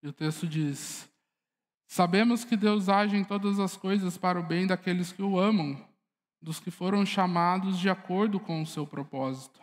E 0.02 0.08
o 0.08 0.14
texto 0.14 0.48
diz: 0.48 1.10
Sabemos 1.88 2.44
que 2.44 2.56
Deus 2.58 2.90
age 2.90 3.16
em 3.16 3.24
todas 3.24 3.60
as 3.60 3.76
coisas 3.76 4.18
para 4.18 4.40
o 4.40 4.44
bem 4.44 4.66
daqueles 4.66 5.12
que 5.12 5.22
o 5.22 5.40
amam, 5.40 5.78
dos 6.42 6.60
que 6.60 6.72
foram 6.72 7.06
chamados 7.06 7.78
de 7.78 7.90
acordo 7.90 8.40
com 8.40 8.62
o 8.62 8.66
seu 8.66 8.88
propósito. 8.88 9.62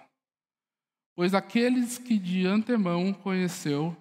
Pois 1.17 1.35
aqueles 1.35 1.99
que 1.99 2.19
de 2.19 2.47
antemão 2.47 3.13
conheceu, 3.13 3.97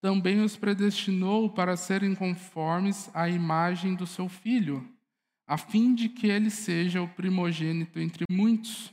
também 0.00 0.40
os 0.40 0.56
predestinou 0.56 1.50
para 1.50 1.76
serem 1.76 2.14
conformes 2.14 3.10
à 3.12 3.28
imagem 3.28 3.94
do 3.94 4.06
seu 4.06 4.28
filho, 4.28 4.88
a 5.46 5.58
fim 5.58 5.94
de 5.94 6.08
que 6.08 6.28
ele 6.28 6.48
seja 6.48 7.02
o 7.02 7.08
primogênito 7.08 7.98
entre 7.98 8.24
muitos. 8.30 8.92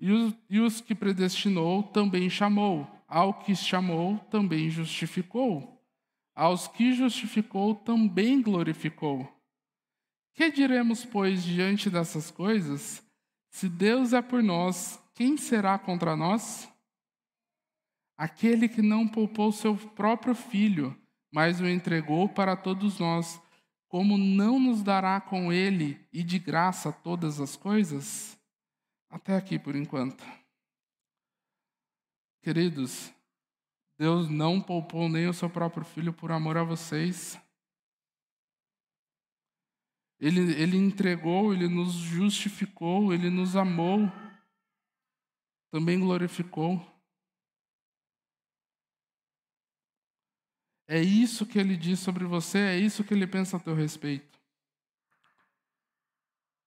E 0.00 0.10
os, 0.10 0.34
e 0.50 0.58
os 0.58 0.80
que 0.80 0.96
predestinou 0.96 1.84
também 1.84 2.28
chamou, 2.28 2.90
ao 3.12 3.34
que 3.34 3.54
chamou 3.54 4.18
também 4.30 4.70
justificou, 4.70 5.78
aos 6.34 6.66
que 6.66 6.94
justificou 6.94 7.74
também 7.74 8.40
glorificou. 8.40 9.30
Que 10.32 10.50
diremos, 10.50 11.04
pois, 11.04 11.44
diante 11.44 11.90
dessas 11.90 12.30
coisas? 12.30 13.06
Se 13.50 13.68
Deus 13.68 14.14
é 14.14 14.22
por 14.22 14.42
nós, 14.42 14.98
quem 15.14 15.36
será 15.36 15.78
contra 15.78 16.16
nós? 16.16 16.66
Aquele 18.16 18.66
que 18.66 18.80
não 18.80 19.06
poupou 19.06 19.52
seu 19.52 19.76
próprio 19.76 20.34
filho, 20.34 20.98
mas 21.30 21.60
o 21.60 21.68
entregou 21.68 22.30
para 22.30 22.56
todos 22.56 22.98
nós, 22.98 23.38
como 23.88 24.16
não 24.16 24.58
nos 24.58 24.82
dará 24.82 25.20
com 25.20 25.52
ele 25.52 26.00
e 26.10 26.22
de 26.22 26.38
graça 26.38 26.90
todas 26.90 27.42
as 27.42 27.56
coisas? 27.56 28.38
Até 29.10 29.36
aqui 29.36 29.58
por 29.58 29.76
enquanto. 29.76 30.24
Queridos, 32.42 33.14
Deus 33.96 34.28
não 34.28 34.60
poupou 34.60 35.08
nem 35.08 35.28
o 35.28 35.32
seu 35.32 35.48
próprio 35.48 35.84
filho 35.84 36.12
por 36.12 36.32
amor 36.32 36.56
a 36.56 36.64
vocês. 36.64 37.38
Ele, 40.18 40.52
ele 40.60 40.76
entregou, 40.76 41.54
ele 41.54 41.68
nos 41.68 41.92
justificou, 41.92 43.14
ele 43.14 43.30
nos 43.30 43.54
amou, 43.54 44.10
também 45.70 46.00
glorificou. 46.00 46.84
É 50.88 51.00
isso 51.00 51.46
que 51.46 51.58
ele 51.58 51.76
diz 51.76 52.00
sobre 52.00 52.24
você, 52.24 52.58
é 52.58 52.78
isso 52.78 53.04
que 53.04 53.14
ele 53.14 53.26
pensa 53.26 53.56
a 53.56 53.60
teu 53.60 53.74
respeito. 53.74 54.40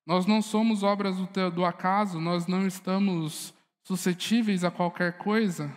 Nós 0.06 0.26
não 0.26 0.41
somos 0.41 0.84
obras 0.84 1.17
do, 1.17 1.52
do 1.52 1.65
acaso, 1.65 2.19
nós 2.19 2.47
não 2.47 2.65
estamos 2.65 3.55
suscetíveis 3.86 4.63
a 4.63 4.71
qualquer 4.71 5.17
coisa. 5.17 5.71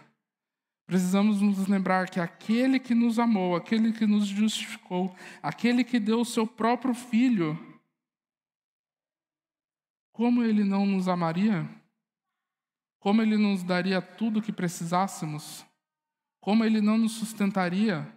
Precisamos 0.87 1.43
nos 1.43 1.69
lembrar 1.69 2.09
que 2.09 2.19
aquele 2.19 2.81
que 2.81 2.95
nos 2.95 3.19
amou, 3.19 3.55
aquele 3.55 3.93
que 3.93 4.07
nos 4.07 4.27
justificou, 4.27 5.15
aquele 5.43 5.85
que 5.85 6.01
deu 6.01 6.21
o 6.21 6.25
seu 6.25 6.47
próprio 6.47 6.95
filho, 6.95 7.57
como 10.13 10.43
ele 10.43 10.65
não 10.65 10.87
nos 10.87 11.07
amaria? 11.07 11.69
Como 12.99 13.23
ele 13.23 13.37
nos 13.37 13.63
daria 13.63 14.01
tudo 14.01 14.41
o 14.41 14.43
que 14.43 14.53
precisássemos? 14.53 15.65
Como 16.41 16.65
ele 16.65 16.81
não 16.81 16.97
nos 16.97 17.13
sustentaria? 17.13 18.11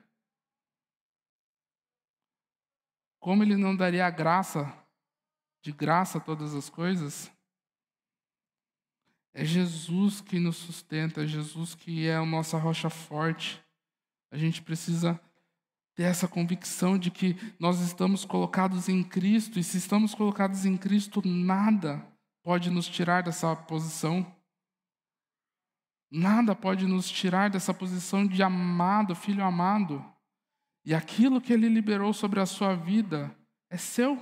Como 3.19 3.43
ele 3.43 3.55
não 3.55 3.75
daria 3.75 4.09
graça, 4.09 4.73
de 5.61 5.71
graça 5.71 6.19
todas 6.19 6.55
as 6.55 6.69
coisas? 6.69 7.31
É 9.33 9.45
Jesus 9.45 10.19
que 10.19 10.39
nos 10.39 10.57
sustenta, 10.57 11.23
é 11.23 11.27
Jesus 11.27 11.73
que 11.73 12.07
é 12.07 12.15
a 12.15 12.25
nossa 12.25 12.57
rocha 12.57 12.89
forte. 12.89 13.63
A 14.31 14.37
gente 14.37 14.61
precisa 14.61 15.19
ter 15.95 16.03
essa 16.03 16.27
convicção 16.27 16.97
de 16.97 17.11
que 17.11 17.35
nós 17.59 17.79
estamos 17.79 18.25
colocados 18.25 18.89
em 18.89 19.03
Cristo, 19.03 19.59
e 19.59 19.63
se 19.63 19.77
estamos 19.77 20.13
colocados 20.13 20.65
em 20.65 20.77
Cristo, 20.77 21.21
nada 21.25 22.05
pode 22.43 22.69
nos 22.69 22.87
tirar 22.87 23.23
dessa 23.23 23.55
posição. 23.55 24.25
Nada 26.09 26.53
pode 26.53 26.85
nos 26.85 27.09
tirar 27.09 27.49
dessa 27.49 27.73
posição 27.73 28.27
de 28.27 28.43
amado, 28.43 29.15
filho 29.15 29.43
amado. 29.43 30.03
E 30.83 30.93
aquilo 30.93 31.39
que 31.39 31.53
ele 31.53 31.69
liberou 31.69 32.11
sobre 32.11 32.39
a 32.39 32.45
sua 32.45 32.75
vida 32.75 33.33
é 33.69 33.77
seu. 33.77 34.21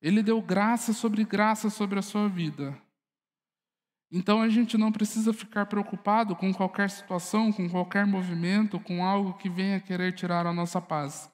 Ele 0.00 0.22
deu 0.22 0.40
graça 0.40 0.92
sobre 0.92 1.24
graça 1.24 1.70
sobre 1.70 1.98
a 1.98 2.02
sua 2.02 2.28
vida. 2.28 2.80
Então 4.16 4.40
a 4.40 4.48
gente 4.48 4.78
não 4.78 4.92
precisa 4.92 5.32
ficar 5.32 5.66
preocupado 5.66 6.36
com 6.36 6.54
qualquer 6.54 6.88
situação, 6.88 7.52
com 7.52 7.68
qualquer 7.68 8.06
movimento, 8.06 8.78
com 8.78 9.04
algo 9.04 9.34
que 9.34 9.48
venha 9.48 9.80
querer 9.80 10.12
tirar 10.12 10.46
a 10.46 10.52
nossa 10.52 10.80
paz. 10.80 11.28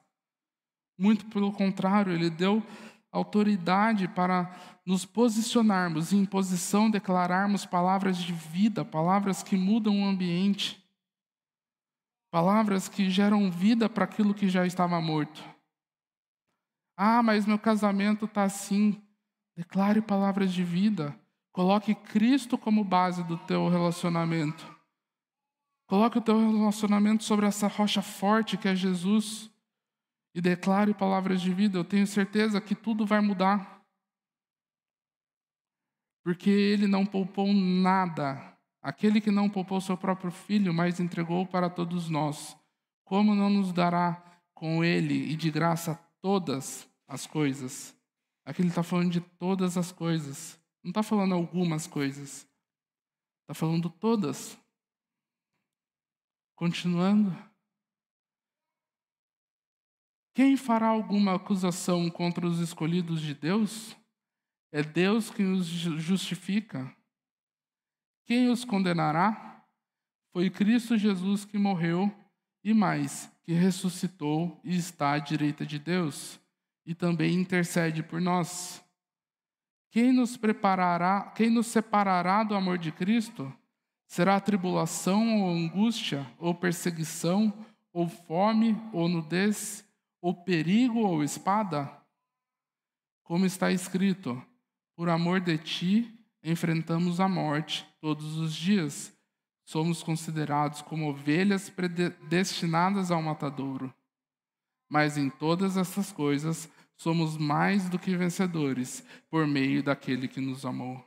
Muito 0.98 1.26
pelo 1.26 1.52
contrário, 1.52 2.10
ele 2.10 2.30
deu 2.30 2.66
autoridade 3.12 4.08
para 4.08 4.50
nos 4.86 5.04
posicionarmos 5.04 6.14
em 6.14 6.24
posição, 6.24 6.90
declararmos 6.90 7.66
palavras 7.66 8.16
de 8.16 8.32
vida, 8.32 8.82
palavras 8.82 9.42
que 9.42 9.58
mudam 9.58 10.00
o 10.00 10.06
ambiente. 10.06 10.82
Palavras 12.30 12.88
que 12.88 13.10
geram 13.10 13.50
vida 13.50 13.90
para 13.90 14.04
aquilo 14.04 14.32
que 14.32 14.48
já 14.48 14.64
estava 14.64 14.98
morto. 15.02 15.44
Ah, 16.96 17.22
mas 17.22 17.44
meu 17.44 17.58
casamento 17.58 18.24
está 18.24 18.44
assim. 18.44 19.02
Declare 19.54 20.00
palavras 20.00 20.50
de 20.50 20.64
vida. 20.64 21.14
Coloque 21.52 21.94
Cristo 21.94 22.56
como 22.56 22.84
base 22.84 23.22
do 23.24 23.36
teu 23.38 23.68
relacionamento. 23.68 24.64
Coloque 25.86 26.18
o 26.18 26.22
teu 26.22 26.38
relacionamento 26.38 27.24
sobre 27.24 27.46
essa 27.46 27.66
rocha 27.66 28.02
forte 28.02 28.56
que 28.56 28.68
é 28.68 28.74
Jesus. 28.74 29.50
E 30.32 30.40
declare 30.40 30.94
palavras 30.94 31.40
de 31.40 31.52
vida. 31.52 31.76
Eu 31.78 31.84
tenho 31.84 32.06
certeza 32.06 32.60
que 32.60 32.74
tudo 32.74 33.04
vai 33.04 33.20
mudar. 33.20 33.82
Porque 36.22 36.50
Ele 36.50 36.86
não 36.86 37.04
poupou 37.04 37.52
nada 37.52 38.50
Aquele 38.82 39.20
que 39.20 39.30
não 39.30 39.48
poupou 39.48 39.80
seu 39.80 39.96
próprio 39.96 40.30
filho, 40.30 40.72
mas 40.72 41.00
entregou 41.00 41.46
para 41.46 41.68
todos 41.68 42.08
nós, 42.08 42.56
como 43.04 43.34
não 43.34 43.50
nos 43.50 43.72
dará 43.72 44.22
com 44.54 44.82
ele 44.82 45.30
e 45.30 45.36
de 45.36 45.50
graça 45.50 46.00
todas 46.20 46.88
as 47.06 47.26
coisas? 47.26 47.94
Aqui 48.44 48.62
ele 48.62 48.68
está 48.68 48.82
falando 48.82 49.10
de 49.10 49.20
todas 49.20 49.76
as 49.76 49.92
coisas. 49.92 50.58
Não 50.82 50.90
está 50.90 51.02
falando 51.02 51.34
algumas 51.34 51.86
coisas. 51.86 52.48
Está 53.42 53.54
falando 53.54 53.90
todas. 53.90 54.58
Continuando. 56.54 57.36
Quem 60.34 60.56
fará 60.56 60.88
alguma 60.88 61.34
acusação 61.34 62.08
contra 62.08 62.46
os 62.46 62.60
escolhidos 62.60 63.20
de 63.20 63.34
Deus? 63.34 63.96
É 64.72 64.82
Deus 64.82 65.30
que 65.30 65.42
os 65.42 65.66
justifica. 65.66 66.94
Quem 68.24 68.48
os 68.48 68.64
condenará? 68.64 69.66
Foi 70.32 70.48
Cristo 70.48 70.96
Jesus 70.96 71.44
que 71.44 71.58
morreu 71.58 72.14
e 72.62 72.72
mais, 72.72 73.30
que 73.42 73.52
ressuscitou 73.52 74.60
e 74.62 74.76
está 74.76 75.12
à 75.12 75.18
direita 75.18 75.66
de 75.66 75.78
Deus 75.78 76.40
e 76.86 76.94
também 76.94 77.34
intercede 77.34 78.02
por 78.02 78.20
nós. 78.20 78.84
Quem 79.90 80.12
nos 80.12 80.36
preparará, 80.36 81.32
quem 81.34 81.50
nos 81.50 81.66
separará 81.66 82.44
do 82.44 82.54
amor 82.54 82.78
de 82.78 82.92
Cristo? 82.92 83.52
Será 84.06 84.38
tribulação 84.38 85.42
ou 85.42 85.50
angústia, 85.50 86.26
ou 86.38 86.54
perseguição, 86.54 87.52
ou 87.92 88.08
fome, 88.08 88.80
ou 88.92 89.08
nudez, 89.08 89.84
ou 90.20 90.34
perigo, 90.34 91.00
ou 91.00 91.24
espada? 91.24 91.90
Como 93.24 93.44
está 93.44 93.72
escrito: 93.72 94.40
Por 94.94 95.08
amor 95.08 95.40
de 95.40 95.58
ti 95.58 96.20
enfrentamos 96.42 97.18
a 97.18 97.28
morte 97.28 97.86
todos 98.00 98.36
os 98.36 98.54
dias. 98.54 99.12
Somos 99.64 100.02
considerados 100.02 100.82
como 100.82 101.08
ovelhas 101.08 101.70
predestinadas 101.70 103.10
ao 103.10 103.22
matadouro. 103.22 103.92
Mas 104.88 105.16
em 105.16 105.30
todas 105.30 105.76
essas 105.76 106.10
coisas 106.10 106.68
somos 107.00 107.38
mais 107.38 107.88
do 107.88 107.98
que 107.98 108.14
vencedores 108.14 109.02
por 109.30 109.46
meio 109.46 109.82
daquele 109.82 110.28
que 110.28 110.38
nos 110.38 110.66
amou. 110.66 111.02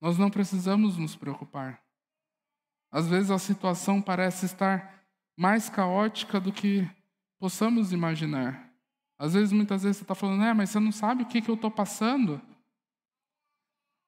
Nós 0.00 0.18
não 0.18 0.28
precisamos 0.28 0.98
nos 0.98 1.14
preocupar. 1.14 1.80
Às 2.90 3.06
vezes 3.06 3.30
a 3.30 3.38
situação 3.38 4.02
parece 4.02 4.46
estar 4.46 5.06
mais 5.36 5.70
caótica 5.70 6.40
do 6.40 6.52
que 6.52 6.84
possamos 7.38 7.92
imaginar. 7.92 8.68
Às 9.16 9.34
vezes, 9.34 9.52
muitas 9.52 9.84
vezes, 9.84 9.98
você 9.98 10.02
está 10.04 10.16
falando, 10.16 10.42
é, 10.42 10.52
mas 10.52 10.70
você 10.70 10.80
não 10.80 10.90
sabe 10.90 11.22
o 11.22 11.26
que, 11.26 11.40
que 11.40 11.48
eu 11.48 11.54
estou 11.54 11.70
passando. 11.70 12.42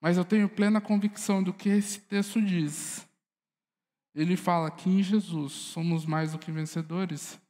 Mas 0.00 0.16
eu 0.16 0.24
tenho 0.24 0.48
plena 0.48 0.80
convicção 0.80 1.40
do 1.40 1.52
que 1.52 1.68
esse 1.68 2.00
texto 2.00 2.42
diz. 2.42 3.08
Ele 4.14 4.36
fala 4.36 4.70
que 4.70 4.88
em 4.88 5.02
Jesus 5.02 5.52
somos 5.52 6.04
mais 6.04 6.32
do 6.32 6.38
que 6.38 6.50
vencedores. 6.50 7.40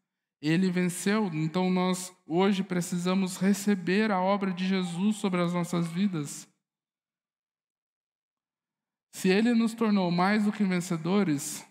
Ele 0.41 0.71
venceu, 0.71 1.27
então 1.35 1.71
nós 1.71 2.15
hoje 2.27 2.63
precisamos 2.63 3.37
receber 3.37 4.11
a 4.11 4.21
obra 4.21 4.53
de 4.53 4.67
Jesus 4.67 5.17
sobre 5.17 5.41
as 5.43 5.53
nossas 5.53 5.87
vidas. 5.89 6.49
Se 9.13 9.29
ele 9.29 9.55
nos 9.55 9.75
tornou 9.75 10.11
mais 10.11 10.45
do 10.45 10.53
que 10.53 10.65
vencedores, 10.65 11.67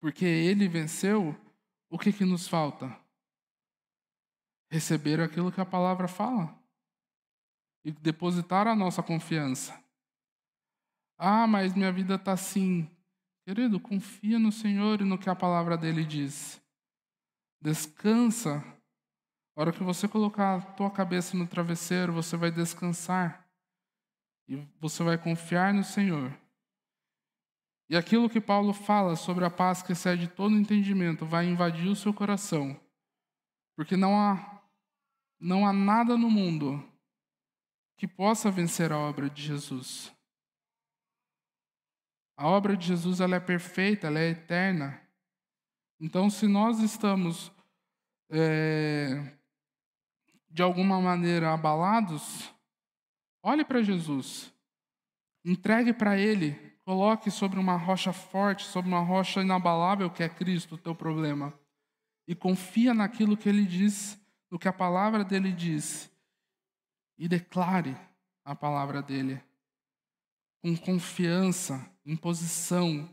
porque 0.00 0.24
ele 0.24 0.68
venceu, 0.68 1.36
o 1.90 1.98
que, 1.98 2.12
que 2.12 2.24
nos 2.24 2.46
falta? 2.46 2.96
Receber 4.70 5.20
aquilo 5.20 5.50
que 5.50 5.60
a 5.60 5.66
palavra 5.66 6.06
fala 6.06 6.56
e 7.84 7.90
depositar 7.90 8.66
a 8.66 8.76
nossa 8.76 9.02
confiança. 9.02 9.82
Ah, 11.16 11.46
mas 11.46 11.74
minha 11.74 11.90
vida 11.90 12.14
está 12.14 12.32
assim. 12.32 12.88
Querido, 13.48 13.80
confia 13.80 14.38
no 14.38 14.52
Senhor 14.52 15.00
e 15.00 15.04
no 15.04 15.16
que 15.16 15.30
a 15.30 15.34
palavra 15.34 15.74
dele 15.74 16.04
diz. 16.04 16.60
Descansa. 17.62 18.62
A 19.56 19.60
hora 19.62 19.72
que 19.72 19.82
você 19.82 20.06
colocar 20.06 20.56
a 20.56 20.60
tua 20.60 20.90
cabeça 20.90 21.34
no 21.34 21.46
travesseiro, 21.46 22.12
você 22.12 22.36
vai 22.36 22.50
descansar. 22.50 23.48
E 24.46 24.56
você 24.78 25.02
vai 25.02 25.16
confiar 25.16 25.72
no 25.72 25.82
Senhor. 25.82 26.30
E 27.88 27.96
aquilo 27.96 28.28
que 28.28 28.38
Paulo 28.38 28.74
fala 28.74 29.16
sobre 29.16 29.46
a 29.46 29.50
paz 29.50 29.82
que 29.82 29.92
excede 29.92 30.28
todo 30.28 30.54
entendimento 30.54 31.24
vai 31.24 31.46
invadir 31.46 31.88
o 31.88 31.96
seu 31.96 32.12
coração. 32.12 32.78
Porque 33.74 33.96
não 33.96 34.14
há, 34.14 34.62
não 35.40 35.66
há 35.66 35.72
nada 35.72 36.18
no 36.18 36.28
mundo 36.28 36.86
que 37.96 38.06
possa 38.06 38.50
vencer 38.50 38.92
a 38.92 38.98
obra 38.98 39.30
de 39.30 39.42
Jesus. 39.42 40.12
A 42.38 42.48
obra 42.48 42.74
de 42.74 42.86
Jesus 42.86 43.20
ela 43.20 43.36
é 43.36 43.40
perfeita, 43.40 44.06
ela 44.06 44.18
é 44.18 44.30
eterna. 44.30 44.98
Então, 46.00 46.30
se 46.30 46.46
nós 46.46 46.78
estamos 46.78 47.52
é, 48.30 49.36
de 50.48 50.62
alguma 50.62 50.98
maneira 51.02 51.52
abalados, 51.52 52.50
Olhe 53.42 53.64
para 53.64 53.82
Jesus. 53.82 54.52
Entregue 55.44 55.92
para 55.92 56.18
Ele. 56.18 56.52
Coloque 56.84 57.30
sobre 57.30 57.58
uma 57.58 57.76
rocha 57.76 58.12
forte, 58.12 58.64
sobre 58.64 58.90
uma 58.90 59.00
rocha 59.00 59.40
inabalável 59.40 60.10
que 60.10 60.22
é 60.22 60.28
Cristo, 60.28 60.74
o 60.74 60.78
teu 60.78 60.94
problema. 60.94 61.58
E 62.26 62.34
confia 62.34 62.92
naquilo 62.92 63.36
que 63.36 63.48
Ele 63.48 63.64
diz, 63.64 64.20
no 64.50 64.58
que 64.58 64.68
a 64.68 64.72
palavra 64.72 65.24
dele 65.24 65.52
diz. 65.52 66.10
E 67.16 67.28
declare 67.28 67.96
a 68.44 68.54
palavra 68.54 69.02
dele. 69.02 69.42
Com 70.62 70.76
confiança, 70.76 71.90
em 72.08 72.16
posição, 72.16 73.06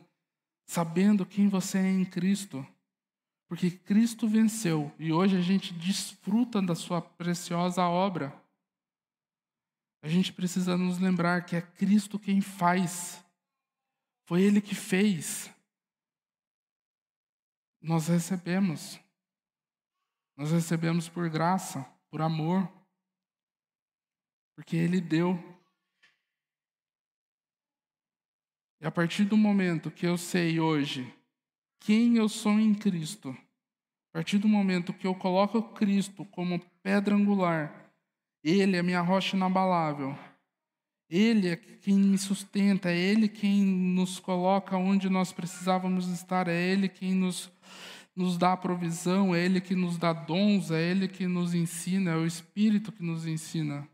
sabendo 0.66 1.26
quem 1.26 1.50
você 1.50 1.78
é 1.80 1.92
em 1.92 2.06
Cristo. 2.06 2.66
Porque 3.46 3.70
Cristo 3.70 4.26
venceu 4.26 4.90
e 4.98 5.12
hoje 5.12 5.36
a 5.36 5.42
gente 5.42 5.74
desfruta 5.74 6.62
da 6.62 6.74
sua 6.74 7.02
preciosa 7.02 7.84
obra. 7.84 8.34
A 10.02 10.08
gente 10.08 10.32
precisa 10.32 10.78
nos 10.78 10.98
lembrar 10.98 11.46
que 11.46 11.58
é 11.58 11.62
Cristo 11.62 12.18
quem 12.18 12.40
faz. 12.40 13.24
Foi 14.24 14.42
Ele 14.42 14.62
que 14.62 14.74
fez. 14.74 15.54
Nós 17.82 18.08
recebemos. 18.08 18.98
Nós 20.38 20.52
recebemos 20.52 21.10
por 21.10 21.30
graça, 21.30 21.84
por 22.10 22.22
amor. 22.22 22.72
Porque 24.56 24.78
Ele 24.78 25.02
deu. 25.02 25.55
E 28.86 28.88
a 28.88 28.92
partir 28.92 29.24
do 29.24 29.36
momento 29.36 29.90
que 29.90 30.06
eu 30.06 30.16
sei 30.16 30.60
hoje 30.60 31.12
quem 31.80 32.18
eu 32.18 32.30
sou 32.30 32.60
em 32.60 32.72
Cristo, 32.72 33.30
a 33.30 34.14
partir 34.14 34.38
do 34.38 34.48
momento 34.48 34.94
que 34.94 35.08
eu 35.08 35.16
coloco 35.16 35.74
Cristo 35.74 36.24
como 36.26 36.62
pedra 36.84 37.16
angular, 37.16 37.92
ele 38.44 38.78
é 38.78 38.84
minha 38.84 39.02
rocha 39.02 39.36
inabalável. 39.36 40.16
Ele 41.10 41.48
é 41.48 41.56
quem 41.56 41.96
me 41.96 42.16
sustenta, 42.20 42.92
é 42.92 42.96
Ele 42.96 43.28
quem 43.28 43.64
nos 43.64 44.20
coloca 44.20 44.78
onde 44.78 45.10
nós 45.10 45.34
precisávamos 45.34 46.08
estar, 46.10 46.48
é 46.48 46.56
Ele 46.56 46.88
quem 46.88 47.16
nos, 47.16 47.52
nos 48.16 48.38
dá 48.38 48.56
provisão, 48.56 49.34
é 49.34 49.44
Ele 49.44 49.62
que 49.62 49.74
nos 49.74 49.98
dá 49.98 50.14
dons, 50.14 50.70
é 50.70 50.92
Ele 50.92 51.08
que 51.08 51.26
nos 51.26 51.56
ensina, 51.56 52.12
é 52.12 52.18
o 52.18 52.26
Espírito 52.28 52.92
que 52.92 53.02
nos 53.02 53.26
ensina. 53.26 53.90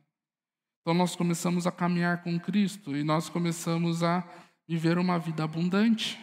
Então 0.82 0.93
nós 0.93 1.15
começamos 1.15 1.65
a 1.65 1.71
caminhar 1.71 2.23
com 2.23 2.38
Cristo 2.38 2.93
e 2.93 3.06
nós 3.06 3.30
começamos 3.30 4.04
a 4.04 4.27
viver 4.71 4.97
uma 4.97 5.19
vida 5.19 5.43
abundante. 5.43 6.17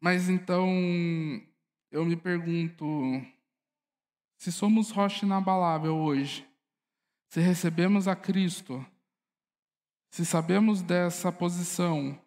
Mas 0.00 0.28
então 0.28 0.66
eu 1.92 2.04
me 2.04 2.16
pergunto: 2.16 2.84
se 4.38 4.50
somos 4.50 4.90
rocha 4.90 5.24
inabalável 5.24 5.96
hoje, 5.96 6.44
se 7.28 7.38
recebemos 7.38 8.08
a 8.08 8.16
Cristo, 8.16 8.84
se 10.10 10.26
sabemos 10.26 10.82
dessa 10.82 11.30
posição, 11.30 12.20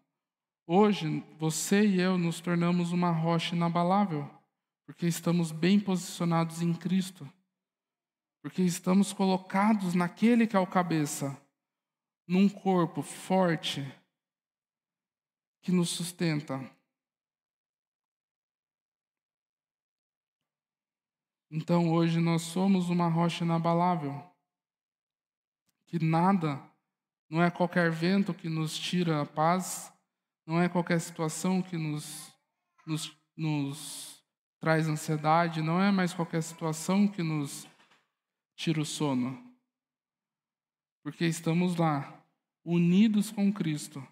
hoje 0.66 1.22
você 1.38 1.86
e 1.86 2.00
eu 2.00 2.18
nos 2.18 2.40
tornamos 2.40 2.94
uma 2.94 3.12
rocha 3.12 3.54
inabalável, 3.54 4.30
porque 4.86 5.06
estamos 5.06 5.52
bem 5.52 5.78
posicionados 5.78 6.62
em 6.62 6.74
Cristo, 6.74 7.30
porque 8.44 8.62
estamos 8.62 9.14
colocados 9.14 9.96
naquele 9.96 10.46
que 10.46 10.54
é 10.54 10.60
o 10.60 10.68
cabeça, 10.68 11.42
num 12.28 12.50
corpo 12.50 13.02
forte 13.02 13.82
que 15.62 15.72
nos 15.72 15.92
sustenta. 15.92 16.60
Então 21.50 21.94
hoje 21.94 22.20
nós 22.20 22.42
somos 22.42 22.90
uma 22.90 23.08
rocha 23.08 23.46
inabalável, 23.46 24.22
que 25.88 26.04
nada, 26.04 26.62
não 27.30 27.42
é 27.42 27.50
qualquer 27.50 27.92
vento 27.92 28.34
que 28.34 28.50
nos 28.50 28.78
tira 28.78 29.22
a 29.22 29.26
paz, 29.26 29.90
não 30.46 30.62
é 30.62 30.68
qualquer 30.68 31.00
situação 31.00 31.62
que 31.62 31.78
nos, 31.78 32.30
nos, 32.86 33.18
nos 33.38 34.22
traz 34.60 34.90
ansiedade, 34.90 35.62
não 35.62 35.82
é 35.82 35.92
mais 35.94 36.14
qualquer 36.14 36.44
situação 36.44 37.08
que 37.08 37.24
nos 37.24 37.72
tira 38.56 38.82
o 38.82 38.86
sono. 38.86 39.42
Porque 41.04 41.26
estamos 41.26 41.76
lá, 41.76 42.24
unidos 42.64 43.32
com 43.32 43.52
Cristo, 43.52 44.06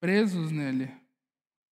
presos 0.00 0.50
nele, 0.50 0.90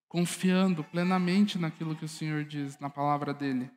confiando 0.08 0.84
plenamente 0.84 1.58
naquilo 1.58 1.96
que 1.96 2.04
o 2.04 2.08
Senhor 2.08 2.44
diz, 2.44 2.78
na 2.78 2.90
palavra 2.90 3.32
dele. 3.32 3.70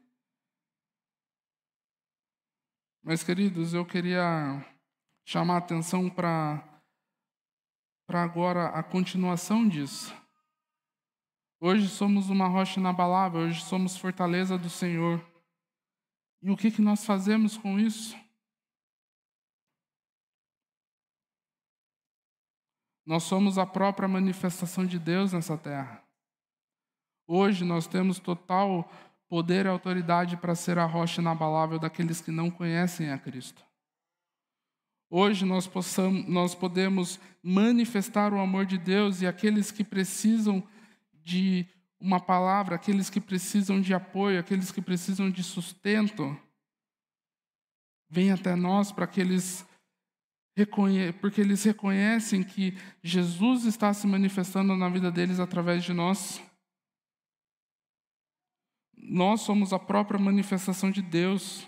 Mas, 3.01 3.23
queridos, 3.23 3.73
eu 3.73 3.85
queria 3.85 4.65
chamar 5.25 5.55
a 5.55 5.59
atenção 5.59 6.09
para 6.09 6.65
para 8.09 8.23
agora 8.23 8.69
a 8.69 8.81
continuação 8.81 9.67
disso. 9.69 10.11
Hoje 11.61 11.87
somos 11.87 12.27
uma 12.31 12.47
rocha 12.47 12.79
inabalável, 12.79 13.41
hoje 13.41 13.63
somos 13.63 13.95
fortaleza 13.95 14.57
do 14.57 14.67
Senhor. 14.67 15.23
E 16.41 16.49
o 16.49 16.58
que, 16.58 16.71
que 16.71 16.82
nós 16.82 17.06
fazemos 17.06 17.58
com 17.58 17.80
isso? 17.80 18.15
Nós 23.06 23.23
somos 23.23 23.58
a 23.58 23.65
própria 23.65 24.08
manifestação 24.08 24.86
de 24.86 24.99
Deus 24.99 25.34
nessa 25.34 25.58
terra. 25.58 26.04
Hoje 27.28 27.65
nós 27.65 27.88
temos 27.88 28.19
total 28.19 28.89
poder 29.28 29.65
e 29.65 29.69
autoridade 29.69 30.38
para 30.38 30.56
ser 30.56 30.78
a 30.80 30.86
rocha 30.86 31.21
inabalável 31.21 31.78
daqueles 31.78 32.21
que 32.21 32.32
não 32.32 32.49
conhecem 32.49 33.12
a 33.12 33.17
Cristo. 33.17 33.63
Hoje 35.10 35.43
nós, 35.43 35.65
possamos, 35.65 36.28
nós 36.28 36.54
podemos 36.54 37.19
manifestar 37.41 38.32
o 38.32 38.39
amor 38.39 38.65
de 38.65 38.78
Deus 38.78 39.21
e 39.21 39.28
aqueles 39.28 39.71
que 39.71 39.84
precisam 39.84 40.63
de 41.23 41.67
uma 41.99 42.19
palavra, 42.19 42.75
aqueles 42.75 43.09
que 43.09 43.19
precisam 43.19 43.81
de 43.81 43.93
apoio, 43.93 44.39
aqueles 44.39 44.71
que 44.71 44.81
precisam 44.81 45.29
de 45.29 45.43
sustento, 45.43 46.38
vêm 48.09 48.31
até 48.31 48.55
nós 48.55 48.91
para 48.91 49.07
que 49.07 49.19
eles 49.19 49.65
porque 51.21 51.39
eles 51.39 51.63
reconhecem 51.63 52.43
que 52.43 52.77
Jesus 53.01 53.63
está 53.63 53.93
se 53.93 54.05
manifestando 54.05 54.75
na 54.75 54.89
vida 54.89 55.09
deles 55.09 55.39
através 55.39 55.85
de 55.85 55.93
nós. 55.93 56.41
Nós 58.97 59.41
somos 59.41 59.71
a 59.71 59.79
própria 59.79 60.19
manifestação 60.19 60.91
de 60.91 61.01
Deus. 61.01 61.65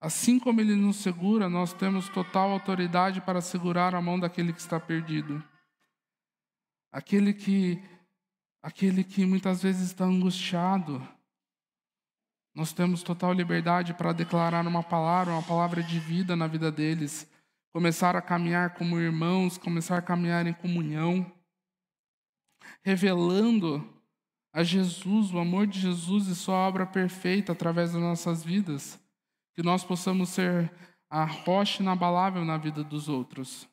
Assim 0.00 0.38
como 0.38 0.60
Ele 0.60 0.74
nos 0.74 0.96
segura, 0.96 1.48
nós 1.48 1.72
temos 1.74 2.08
total 2.08 2.50
autoridade 2.50 3.20
para 3.20 3.40
segurar 3.40 3.94
a 3.94 4.00
mão 4.00 4.18
daquele 4.18 4.52
que 4.52 4.60
está 4.60 4.80
perdido. 4.80 5.42
Aquele 6.90 7.34
que, 7.34 7.82
aquele 8.64 9.04
que 9.04 9.26
muitas 9.26 9.62
vezes 9.62 9.88
está 9.88 10.06
angustiado. 10.06 11.06
Nós 12.54 12.72
temos 12.72 13.02
total 13.02 13.34
liberdade 13.34 13.92
para 13.92 14.10
declarar 14.10 14.66
uma 14.66 14.82
palavra, 14.82 15.34
uma 15.34 15.42
palavra 15.42 15.82
de 15.82 16.00
vida 16.00 16.34
na 16.34 16.46
vida 16.46 16.72
deles. 16.72 17.30
Começar 17.74 18.16
a 18.16 18.22
caminhar 18.22 18.72
como 18.72 18.98
irmãos, 18.98 19.58
começar 19.58 19.98
a 19.98 20.02
caminhar 20.02 20.46
em 20.46 20.54
comunhão. 20.54 21.30
Revelando 22.82 23.86
a 24.50 24.64
Jesus, 24.64 25.30
o 25.34 25.38
amor 25.38 25.66
de 25.66 25.78
Jesus 25.78 26.26
e 26.28 26.34
sua 26.34 26.54
obra 26.54 26.86
perfeita 26.86 27.52
através 27.52 27.92
das 27.92 28.00
nossas 28.00 28.42
vidas 28.42 28.98
que 29.54 29.62
nós 29.62 29.84
possamos 29.84 30.30
ser 30.30 30.72
a 31.10 31.24
rocha 31.24 31.82
inabalável 31.82 32.46
na 32.46 32.56
vida 32.56 32.82
dos 32.82 33.10
outros. 33.10 33.68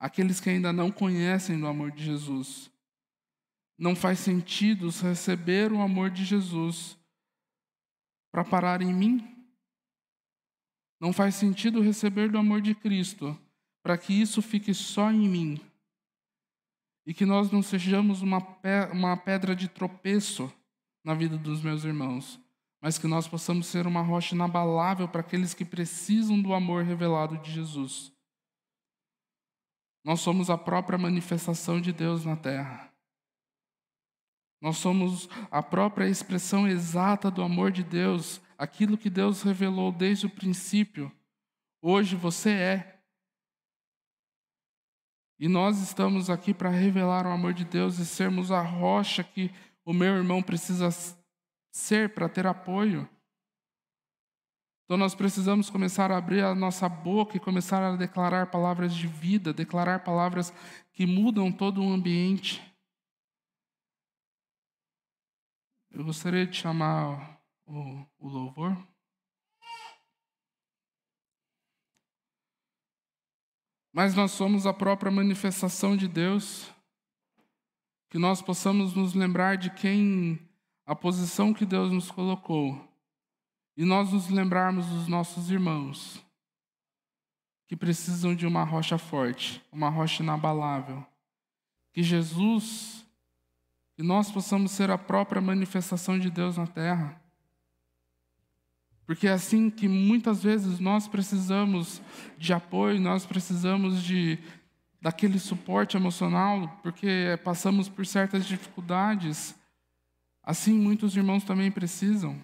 Aqueles 0.00 0.40
que 0.40 0.48
ainda 0.48 0.72
não 0.72 0.90
conhecem 0.90 1.60
do 1.60 1.66
amor 1.66 1.90
de 1.90 2.02
Jesus. 2.02 2.71
Não 3.82 3.96
faz 3.96 4.20
sentido 4.20 4.88
receber 4.90 5.72
o 5.72 5.80
amor 5.80 6.08
de 6.08 6.24
Jesus 6.24 6.96
para 8.30 8.44
parar 8.44 8.80
em 8.80 8.94
mim. 8.94 9.44
Não 11.00 11.12
faz 11.12 11.34
sentido 11.34 11.82
receber 11.82 12.30
do 12.30 12.38
amor 12.38 12.60
de 12.60 12.76
Cristo 12.76 13.36
para 13.82 13.98
que 13.98 14.12
isso 14.12 14.40
fique 14.40 14.72
só 14.72 15.10
em 15.10 15.28
mim. 15.28 15.60
E 17.04 17.12
que 17.12 17.26
nós 17.26 17.50
não 17.50 17.60
sejamos 17.60 18.22
uma, 18.22 18.38
uma 18.92 19.16
pedra 19.16 19.56
de 19.56 19.66
tropeço 19.66 20.48
na 21.02 21.12
vida 21.12 21.36
dos 21.36 21.60
meus 21.60 21.82
irmãos, 21.82 22.38
mas 22.80 22.98
que 22.98 23.08
nós 23.08 23.26
possamos 23.26 23.66
ser 23.66 23.84
uma 23.84 24.00
rocha 24.00 24.32
inabalável 24.32 25.08
para 25.08 25.22
aqueles 25.22 25.54
que 25.54 25.64
precisam 25.64 26.40
do 26.40 26.54
amor 26.54 26.84
revelado 26.84 27.36
de 27.38 27.50
Jesus. 27.50 28.12
Nós 30.04 30.20
somos 30.20 30.50
a 30.50 30.56
própria 30.56 30.96
manifestação 30.96 31.80
de 31.80 31.92
Deus 31.92 32.24
na 32.24 32.36
terra. 32.36 32.91
Nós 34.62 34.76
somos 34.76 35.28
a 35.50 35.60
própria 35.60 36.08
expressão 36.08 36.68
exata 36.68 37.32
do 37.32 37.42
amor 37.42 37.72
de 37.72 37.82
Deus, 37.82 38.40
aquilo 38.56 38.96
que 38.96 39.10
Deus 39.10 39.42
revelou 39.42 39.90
desde 39.90 40.26
o 40.26 40.30
princípio. 40.30 41.10
Hoje 41.82 42.14
você 42.14 42.50
é. 42.50 43.02
E 45.36 45.48
nós 45.48 45.80
estamos 45.80 46.30
aqui 46.30 46.54
para 46.54 46.70
revelar 46.70 47.26
o 47.26 47.32
amor 47.32 47.52
de 47.52 47.64
Deus 47.64 47.98
e 47.98 48.06
sermos 48.06 48.52
a 48.52 48.62
rocha 48.62 49.24
que 49.24 49.50
o 49.84 49.92
meu 49.92 50.14
irmão 50.14 50.40
precisa 50.40 50.90
ser 51.72 52.14
para 52.14 52.28
ter 52.28 52.46
apoio. 52.46 53.08
Então 54.84 54.96
nós 54.96 55.12
precisamos 55.12 55.68
começar 55.68 56.12
a 56.12 56.18
abrir 56.18 56.44
a 56.44 56.54
nossa 56.54 56.88
boca 56.88 57.36
e 57.36 57.40
começar 57.40 57.82
a 57.82 57.96
declarar 57.96 58.46
palavras 58.46 58.94
de 58.94 59.08
vida, 59.08 59.52
declarar 59.52 60.04
palavras 60.04 60.54
que 60.92 61.04
mudam 61.04 61.50
todo 61.50 61.82
o 61.82 61.92
ambiente. 61.92 62.71
Eu 65.92 66.04
gostaria 66.04 66.46
de 66.46 66.56
chamar 66.56 67.38
o, 67.66 68.06
o 68.18 68.28
louvor. 68.28 68.76
Mas 73.92 74.14
nós 74.14 74.30
somos 74.30 74.66
a 74.66 74.72
própria 74.72 75.12
manifestação 75.12 75.94
de 75.94 76.08
Deus, 76.08 76.72
que 78.08 78.18
nós 78.18 78.40
possamos 78.40 78.94
nos 78.94 79.12
lembrar 79.12 79.58
de 79.58 79.68
quem 79.68 80.40
a 80.86 80.96
posição 80.96 81.52
que 81.52 81.66
Deus 81.66 81.92
nos 81.92 82.10
colocou 82.10 82.88
e 83.76 83.84
nós 83.84 84.12
nos 84.12 84.28
lembrarmos 84.28 84.86
dos 84.86 85.06
nossos 85.06 85.50
irmãos 85.50 86.24
que 87.66 87.76
precisam 87.76 88.34
de 88.34 88.46
uma 88.46 88.64
rocha 88.64 88.96
forte, 88.96 89.62
uma 89.70 89.88
rocha 89.88 90.22
inabalável. 90.22 91.06
Que 91.92 92.02
Jesus, 92.02 93.01
que 93.96 94.02
nós 94.02 94.30
possamos 94.30 94.72
ser 94.72 94.90
a 94.90 94.98
própria 94.98 95.40
manifestação 95.40 96.18
de 96.18 96.30
Deus 96.30 96.56
na 96.56 96.66
terra. 96.66 97.20
Porque 99.06 99.26
é 99.26 99.32
assim 99.32 99.68
que 99.68 99.88
muitas 99.88 100.42
vezes 100.42 100.78
nós 100.78 101.08
precisamos 101.08 102.00
de 102.38 102.52
apoio, 102.52 103.00
nós 103.00 103.26
precisamos 103.26 104.02
de 104.02 104.38
daquele 105.00 105.38
suporte 105.40 105.96
emocional, 105.96 106.78
porque 106.80 107.36
passamos 107.42 107.88
por 107.88 108.06
certas 108.06 108.46
dificuldades 108.46 109.56
Assim, 110.44 110.72
muitos 110.72 111.16
irmãos 111.16 111.44
também 111.44 111.70
precisam. 111.70 112.36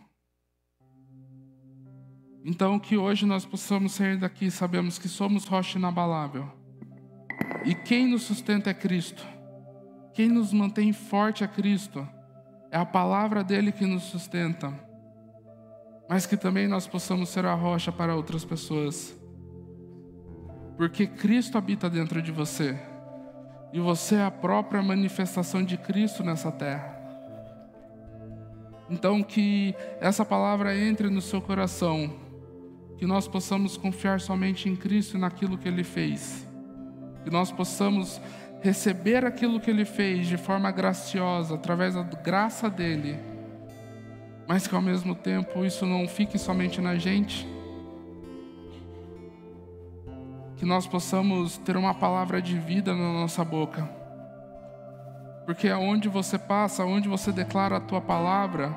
Então, 2.44 2.78
que 2.78 2.96
hoje 2.96 3.26
nós 3.26 3.44
possamos 3.44 3.92
sair 3.92 4.16
daqui, 4.16 4.50
sabemos 4.50 4.98
que 4.98 5.08
somos 5.08 5.44
rocha 5.44 5.78
inabalável. 5.78 6.48
E 7.64 7.74
quem 7.74 8.06
nos 8.06 8.22
sustenta 8.22 8.70
é 8.70 8.74
Cristo. 8.74 9.26
Quem 10.18 10.28
nos 10.28 10.52
mantém 10.52 10.92
forte 10.92 11.44
é 11.44 11.46
Cristo. 11.46 12.04
É 12.72 12.76
a 12.76 12.84
palavra 12.84 13.44
dele 13.44 13.70
que 13.70 13.86
nos 13.86 14.02
sustenta. 14.02 14.74
Mas 16.08 16.26
que 16.26 16.36
também 16.36 16.66
nós 16.66 16.88
possamos 16.88 17.28
ser 17.28 17.46
a 17.46 17.54
rocha 17.54 17.92
para 17.92 18.16
outras 18.16 18.44
pessoas. 18.44 19.16
Porque 20.76 21.06
Cristo 21.06 21.56
habita 21.56 21.88
dentro 21.88 22.20
de 22.20 22.32
você. 22.32 22.76
E 23.72 23.78
você 23.78 24.16
é 24.16 24.24
a 24.24 24.30
própria 24.32 24.82
manifestação 24.82 25.62
de 25.62 25.76
Cristo 25.76 26.24
nessa 26.24 26.50
terra. 26.50 26.98
Então, 28.90 29.22
que 29.22 29.72
essa 30.00 30.24
palavra 30.24 30.76
entre 30.76 31.08
no 31.08 31.20
seu 31.20 31.40
coração, 31.40 32.12
que 32.96 33.06
nós 33.06 33.28
possamos 33.28 33.76
confiar 33.76 34.20
somente 34.20 34.68
em 34.68 34.74
Cristo 34.74 35.16
e 35.16 35.20
naquilo 35.20 35.56
que 35.56 35.68
Ele 35.68 35.84
fez, 35.84 36.44
que 37.22 37.30
nós 37.30 37.52
possamos 37.52 38.20
receber 38.60 39.24
aquilo 39.24 39.60
que 39.60 39.70
Ele 39.70 39.84
fez 39.84 40.26
de 40.26 40.36
forma 40.36 40.70
graciosa, 40.70 41.54
através 41.54 41.94
da 41.94 42.02
graça 42.02 42.68
dEle, 42.68 43.18
mas 44.46 44.66
que 44.66 44.74
ao 44.74 44.82
mesmo 44.82 45.14
tempo 45.14 45.64
isso 45.64 45.86
não 45.86 46.08
fique 46.08 46.38
somente 46.38 46.80
na 46.80 46.96
gente, 46.96 47.46
que 50.56 50.64
nós 50.64 50.86
possamos 50.86 51.56
ter 51.58 51.76
uma 51.76 51.94
palavra 51.94 52.42
de 52.42 52.58
vida 52.58 52.94
na 52.94 53.12
nossa 53.12 53.44
boca 53.44 53.98
porque 55.48 55.70
aonde 55.70 56.10
você 56.10 56.38
passa, 56.38 56.82
aonde 56.82 57.08
você 57.08 57.32
declara 57.32 57.78
a 57.78 57.80
tua 57.80 58.02
palavra, 58.02 58.68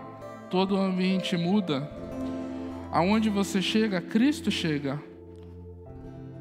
todo 0.50 0.78
o 0.78 0.80
ambiente 0.80 1.36
muda. 1.36 1.86
Aonde 2.90 3.30
você 3.30 3.62
chega, 3.62 4.00
Cristo 4.00 4.50
chega. 4.50 4.98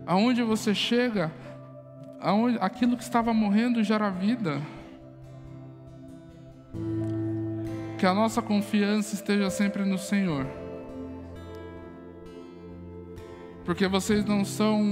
Aonde 0.07 0.44
você 0.44 0.72
chega, 0.72 1.33
aquilo 2.61 2.96
que 2.96 3.02
estava 3.02 3.33
morrendo 3.33 3.83
gera 3.83 4.11
vida. 4.11 4.61
Que 7.98 8.06
a 8.06 8.14
nossa 8.14 8.40
confiança 8.40 9.14
esteja 9.14 9.50
sempre 9.50 9.85
no 9.85 9.98
Senhor. 9.98 10.46
Porque 13.64 13.87
vocês 13.87 14.24
não 14.24 14.44
são 14.44 14.83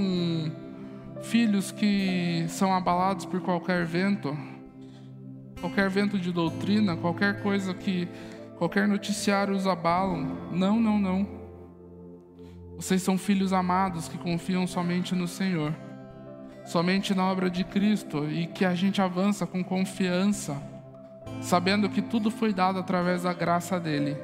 filhos 1.21 1.71
que 1.71 2.45
são 2.47 2.73
abalados 2.73 3.25
por 3.25 3.41
qualquer 3.41 3.85
vento 3.85 4.37
qualquer 5.59 5.89
vento 5.89 6.17
de 6.17 6.31
doutrina, 6.31 6.95
qualquer 6.95 7.41
coisa 7.41 7.73
que 7.73 8.07
qualquer 8.57 8.87
noticiário 8.87 9.53
os 9.53 9.67
abalam. 9.67 10.49
Não, 10.51 10.79
não, 10.79 10.99
não. 10.99 11.27
Vocês 12.75 13.01
são 13.01 13.17
filhos 13.17 13.51
amados 13.51 14.07
que 14.07 14.17
confiam 14.17 14.65
somente 14.65 15.13
no 15.13 15.27
Senhor, 15.27 15.73
somente 16.65 17.15
na 17.15 17.25
obra 17.25 17.49
de 17.49 17.63
Cristo 17.63 18.29
e 18.29 18.47
que 18.47 18.63
a 18.63 18.75
gente 18.75 19.01
avança 19.01 19.45
com 19.47 19.63
confiança, 19.63 20.61
sabendo 21.41 21.89
que 21.89 22.01
tudo 22.01 22.29
foi 22.29 22.53
dado 22.53 22.79
através 22.79 23.23
da 23.23 23.33
graça 23.33 23.79
dele. 23.79 24.17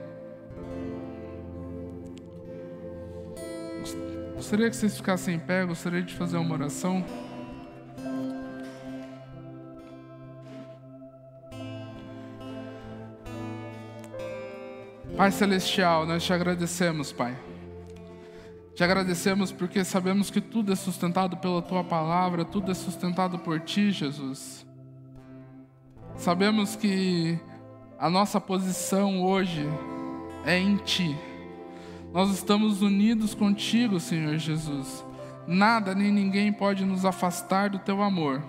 Gostaria 4.35 4.69
que 4.69 4.75
vocês 4.75 4.95
ficassem 4.95 5.35
em 5.35 5.39
pé, 5.39 5.65
gostaria 5.65 6.03
de 6.03 6.13
fazer 6.13 6.37
uma 6.37 6.53
oração. 6.53 7.03
Pai 15.17 15.31
Celestial, 15.31 16.05
nós 16.05 16.23
te 16.23 16.33
agradecemos, 16.33 17.13
Pai. 17.13 17.54
Te 18.75 18.83
agradecemos 18.83 19.53
porque 19.53 19.85
sabemos 19.85 20.29
que 20.29 20.41
tudo 20.41 20.73
é 20.73 20.75
sustentado 20.75 21.37
pela 21.37 21.61
tua 21.61 21.81
palavra, 21.81 22.43
tudo 22.43 22.71
é 22.71 22.75
sustentado 22.75 23.39
por 23.39 23.61
ti, 23.61 23.89
Jesus. 23.89 24.67
Sabemos 26.17 26.75
que 26.75 27.39
a 27.97 28.09
nossa 28.09 28.41
posição 28.41 29.23
hoje 29.23 29.65
é 30.43 30.59
em 30.59 30.75
ti. 30.75 31.17
Nós 32.11 32.29
estamos 32.31 32.81
unidos 32.81 33.33
contigo, 33.33 33.97
Senhor 33.97 34.37
Jesus. 34.37 35.05
Nada 35.47 35.95
nem 35.95 36.11
ninguém 36.11 36.51
pode 36.51 36.83
nos 36.83 37.05
afastar 37.05 37.69
do 37.69 37.79
teu 37.79 38.01
amor. 38.01 38.43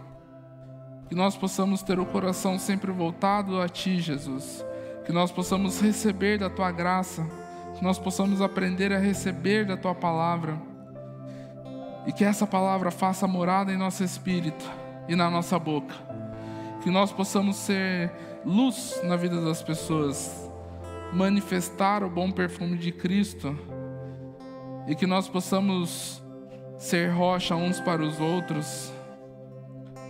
Que 1.09 1.15
nós 1.15 1.37
possamos 1.37 1.85
ter 1.85 2.01
o 2.01 2.07
coração 2.07 2.59
sempre 2.59 2.91
voltado 2.91 3.61
a 3.61 3.69
ti, 3.69 4.01
Jesus. 4.01 4.65
Que 5.05 5.12
nós 5.12 5.31
possamos 5.31 5.81
receber 5.81 6.37
da 6.37 6.51
tua 6.51 6.73
graça. 6.73 7.46
Que 7.77 7.85
nós 7.85 7.99
possamos 7.99 8.41
aprender 8.41 8.93
a 8.93 8.99
receber 8.99 9.67
da 9.67 9.77
tua 9.77 9.95
palavra. 9.95 10.61
E 12.07 12.12
que 12.12 12.25
essa 12.25 12.47
palavra 12.47 12.91
faça 12.91 13.27
morada 13.27 13.73
em 13.73 13.77
nosso 13.77 14.03
espírito 14.03 14.65
e 15.09 15.15
na 15.15 15.31
nossa 15.31 15.59
boca. 15.59 15.95
Que 16.83 16.91
nós 16.91 17.12
possamos 17.12 17.57
ser 17.57 18.11
luz 18.45 19.01
na 19.03 19.17
vida 19.17 19.41
das 19.41 19.61
pessoas, 19.61 20.49
manifestar 21.12 22.05
o 22.05 22.09
bom 22.09 22.31
perfume 22.31 22.77
de 22.79 22.93
Cristo 22.93 23.59
e 24.87 24.95
que 24.95 25.07
nós 25.07 25.29
possamos 25.29 26.23
ser 26.79 27.09
rocha 27.09 27.57
uns 27.57 27.81
para 27.81 28.03
os 28.03 28.21
outros, 28.21 28.93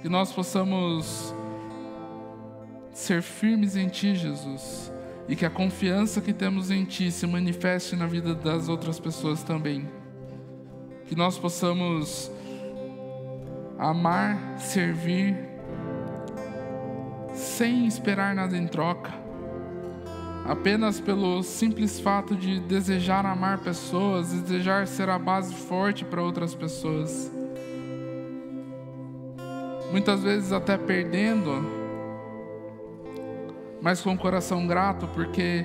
que 0.02 0.08
nós 0.08 0.32
possamos 0.32 1.34
ser 2.92 3.22
firmes 3.22 3.74
em 3.74 3.88
Ti, 3.88 4.14
Jesus, 4.14 4.92
e 5.28 5.34
que 5.34 5.44
a 5.44 5.50
confiança 5.50 6.20
que 6.20 6.32
temos 6.32 6.70
em 6.70 6.84
Ti 6.84 7.10
se 7.10 7.26
manifeste 7.26 7.96
na 7.96 8.06
vida 8.06 8.34
das 8.34 8.68
outras 8.68 9.00
pessoas 9.00 9.42
também. 9.42 9.88
Que 11.06 11.16
nós 11.16 11.38
possamos 11.38 12.30
amar, 13.78 14.58
servir, 14.58 15.36
sem 17.32 17.86
esperar 17.86 18.34
nada 18.34 18.56
em 18.56 18.66
troca, 18.66 19.12
apenas 20.46 21.00
pelo 21.00 21.42
simples 21.42 22.00
fato 22.00 22.34
de 22.34 22.60
desejar 22.60 23.26
amar 23.26 23.58
pessoas, 23.58 24.32
desejar 24.32 24.86
ser 24.86 25.08
a 25.08 25.18
base 25.18 25.54
forte 25.54 26.04
para 26.04 26.22
outras 26.22 26.54
pessoas. 26.54 27.30
Muitas 29.90 30.22
vezes 30.22 30.52
até 30.52 30.76
perdendo, 30.76 31.85
mas 33.86 34.02
com 34.02 34.14
o 34.14 34.18
coração 34.18 34.66
grato, 34.66 35.06
porque 35.06 35.64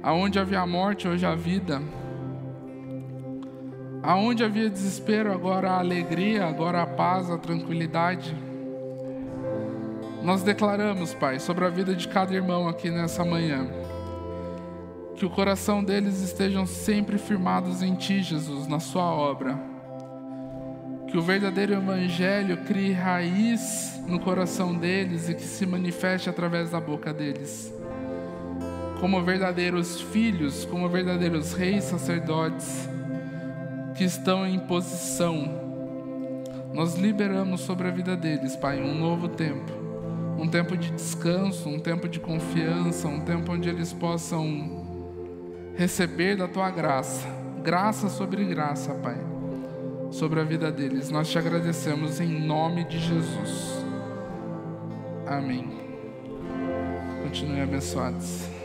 aonde 0.00 0.38
havia 0.38 0.64
morte, 0.64 1.08
hoje 1.08 1.26
há 1.26 1.34
vida. 1.34 1.82
Aonde 4.04 4.44
havia 4.44 4.70
desespero, 4.70 5.32
agora 5.32 5.72
há 5.72 5.80
alegria, 5.80 6.46
agora 6.46 6.82
há 6.82 6.86
paz, 6.86 7.28
a 7.28 7.36
tranquilidade. 7.36 8.36
Nós 10.22 10.44
declaramos, 10.44 11.12
Pai, 11.12 11.40
sobre 11.40 11.64
a 11.64 11.68
vida 11.68 11.92
de 11.92 12.06
cada 12.06 12.32
irmão 12.32 12.68
aqui 12.68 12.88
nessa 12.88 13.24
manhã, 13.24 13.66
que 15.16 15.26
o 15.26 15.30
coração 15.30 15.82
deles 15.82 16.22
estejam 16.22 16.66
sempre 16.66 17.18
firmados 17.18 17.82
em 17.82 17.96
Ti, 17.96 18.22
Jesus, 18.22 18.68
na 18.68 18.78
Sua 18.78 19.06
obra. 19.06 19.58
Que 21.08 21.16
o 21.16 21.22
verdadeiro 21.22 21.74
Evangelho 21.74 22.58
crie 22.58 22.92
raiz 22.92 24.00
no 24.06 24.20
coração 24.20 24.74
deles 24.74 25.28
e 25.28 25.34
que 25.34 25.42
se 25.42 25.66
manifeste 25.66 26.28
através 26.28 26.70
da 26.70 26.80
boca 26.80 27.12
deles. 27.12 27.72
Como 29.00 29.22
verdadeiros 29.22 30.00
filhos, 30.00 30.64
como 30.64 30.88
verdadeiros 30.88 31.52
reis 31.52 31.84
sacerdotes 31.84 32.88
que 33.96 34.04
estão 34.04 34.46
em 34.46 34.58
posição, 34.58 35.66
nós 36.72 36.94
liberamos 36.96 37.62
sobre 37.62 37.88
a 37.88 37.90
vida 37.90 38.16
deles, 38.16 38.54
Pai, 38.56 38.82
um 38.82 38.94
novo 38.94 39.28
tempo. 39.28 39.72
Um 40.38 40.46
tempo 40.46 40.76
de 40.76 40.90
descanso, 40.90 41.68
um 41.68 41.78
tempo 41.78 42.06
de 42.06 42.20
confiança, 42.20 43.08
um 43.08 43.20
tempo 43.20 43.52
onde 43.52 43.68
eles 43.68 43.92
possam 43.92 44.84
receber 45.74 46.36
da 46.36 46.46
tua 46.46 46.70
graça, 46.70 47.26
graça 47.62 48.08
sobre 48.08 48.44
graça, 48.44 48.92
Pai, 48.94 49.16
sobre 50.10 50.40
a 50.40 50.44
vida 50.44 50.70
deles. 50.70 51.10
Nós 51.10 51.28
te 51.28 51.38
agradecemos 51.38 52.20
em 52.20 52.28
nome 52.28 52.84
de 52.84 52.98
Jesus. 52.98 53.84
Amém. 55.26 55.68
Continuem 57.22 57.62
abençoados. 57.62 58.55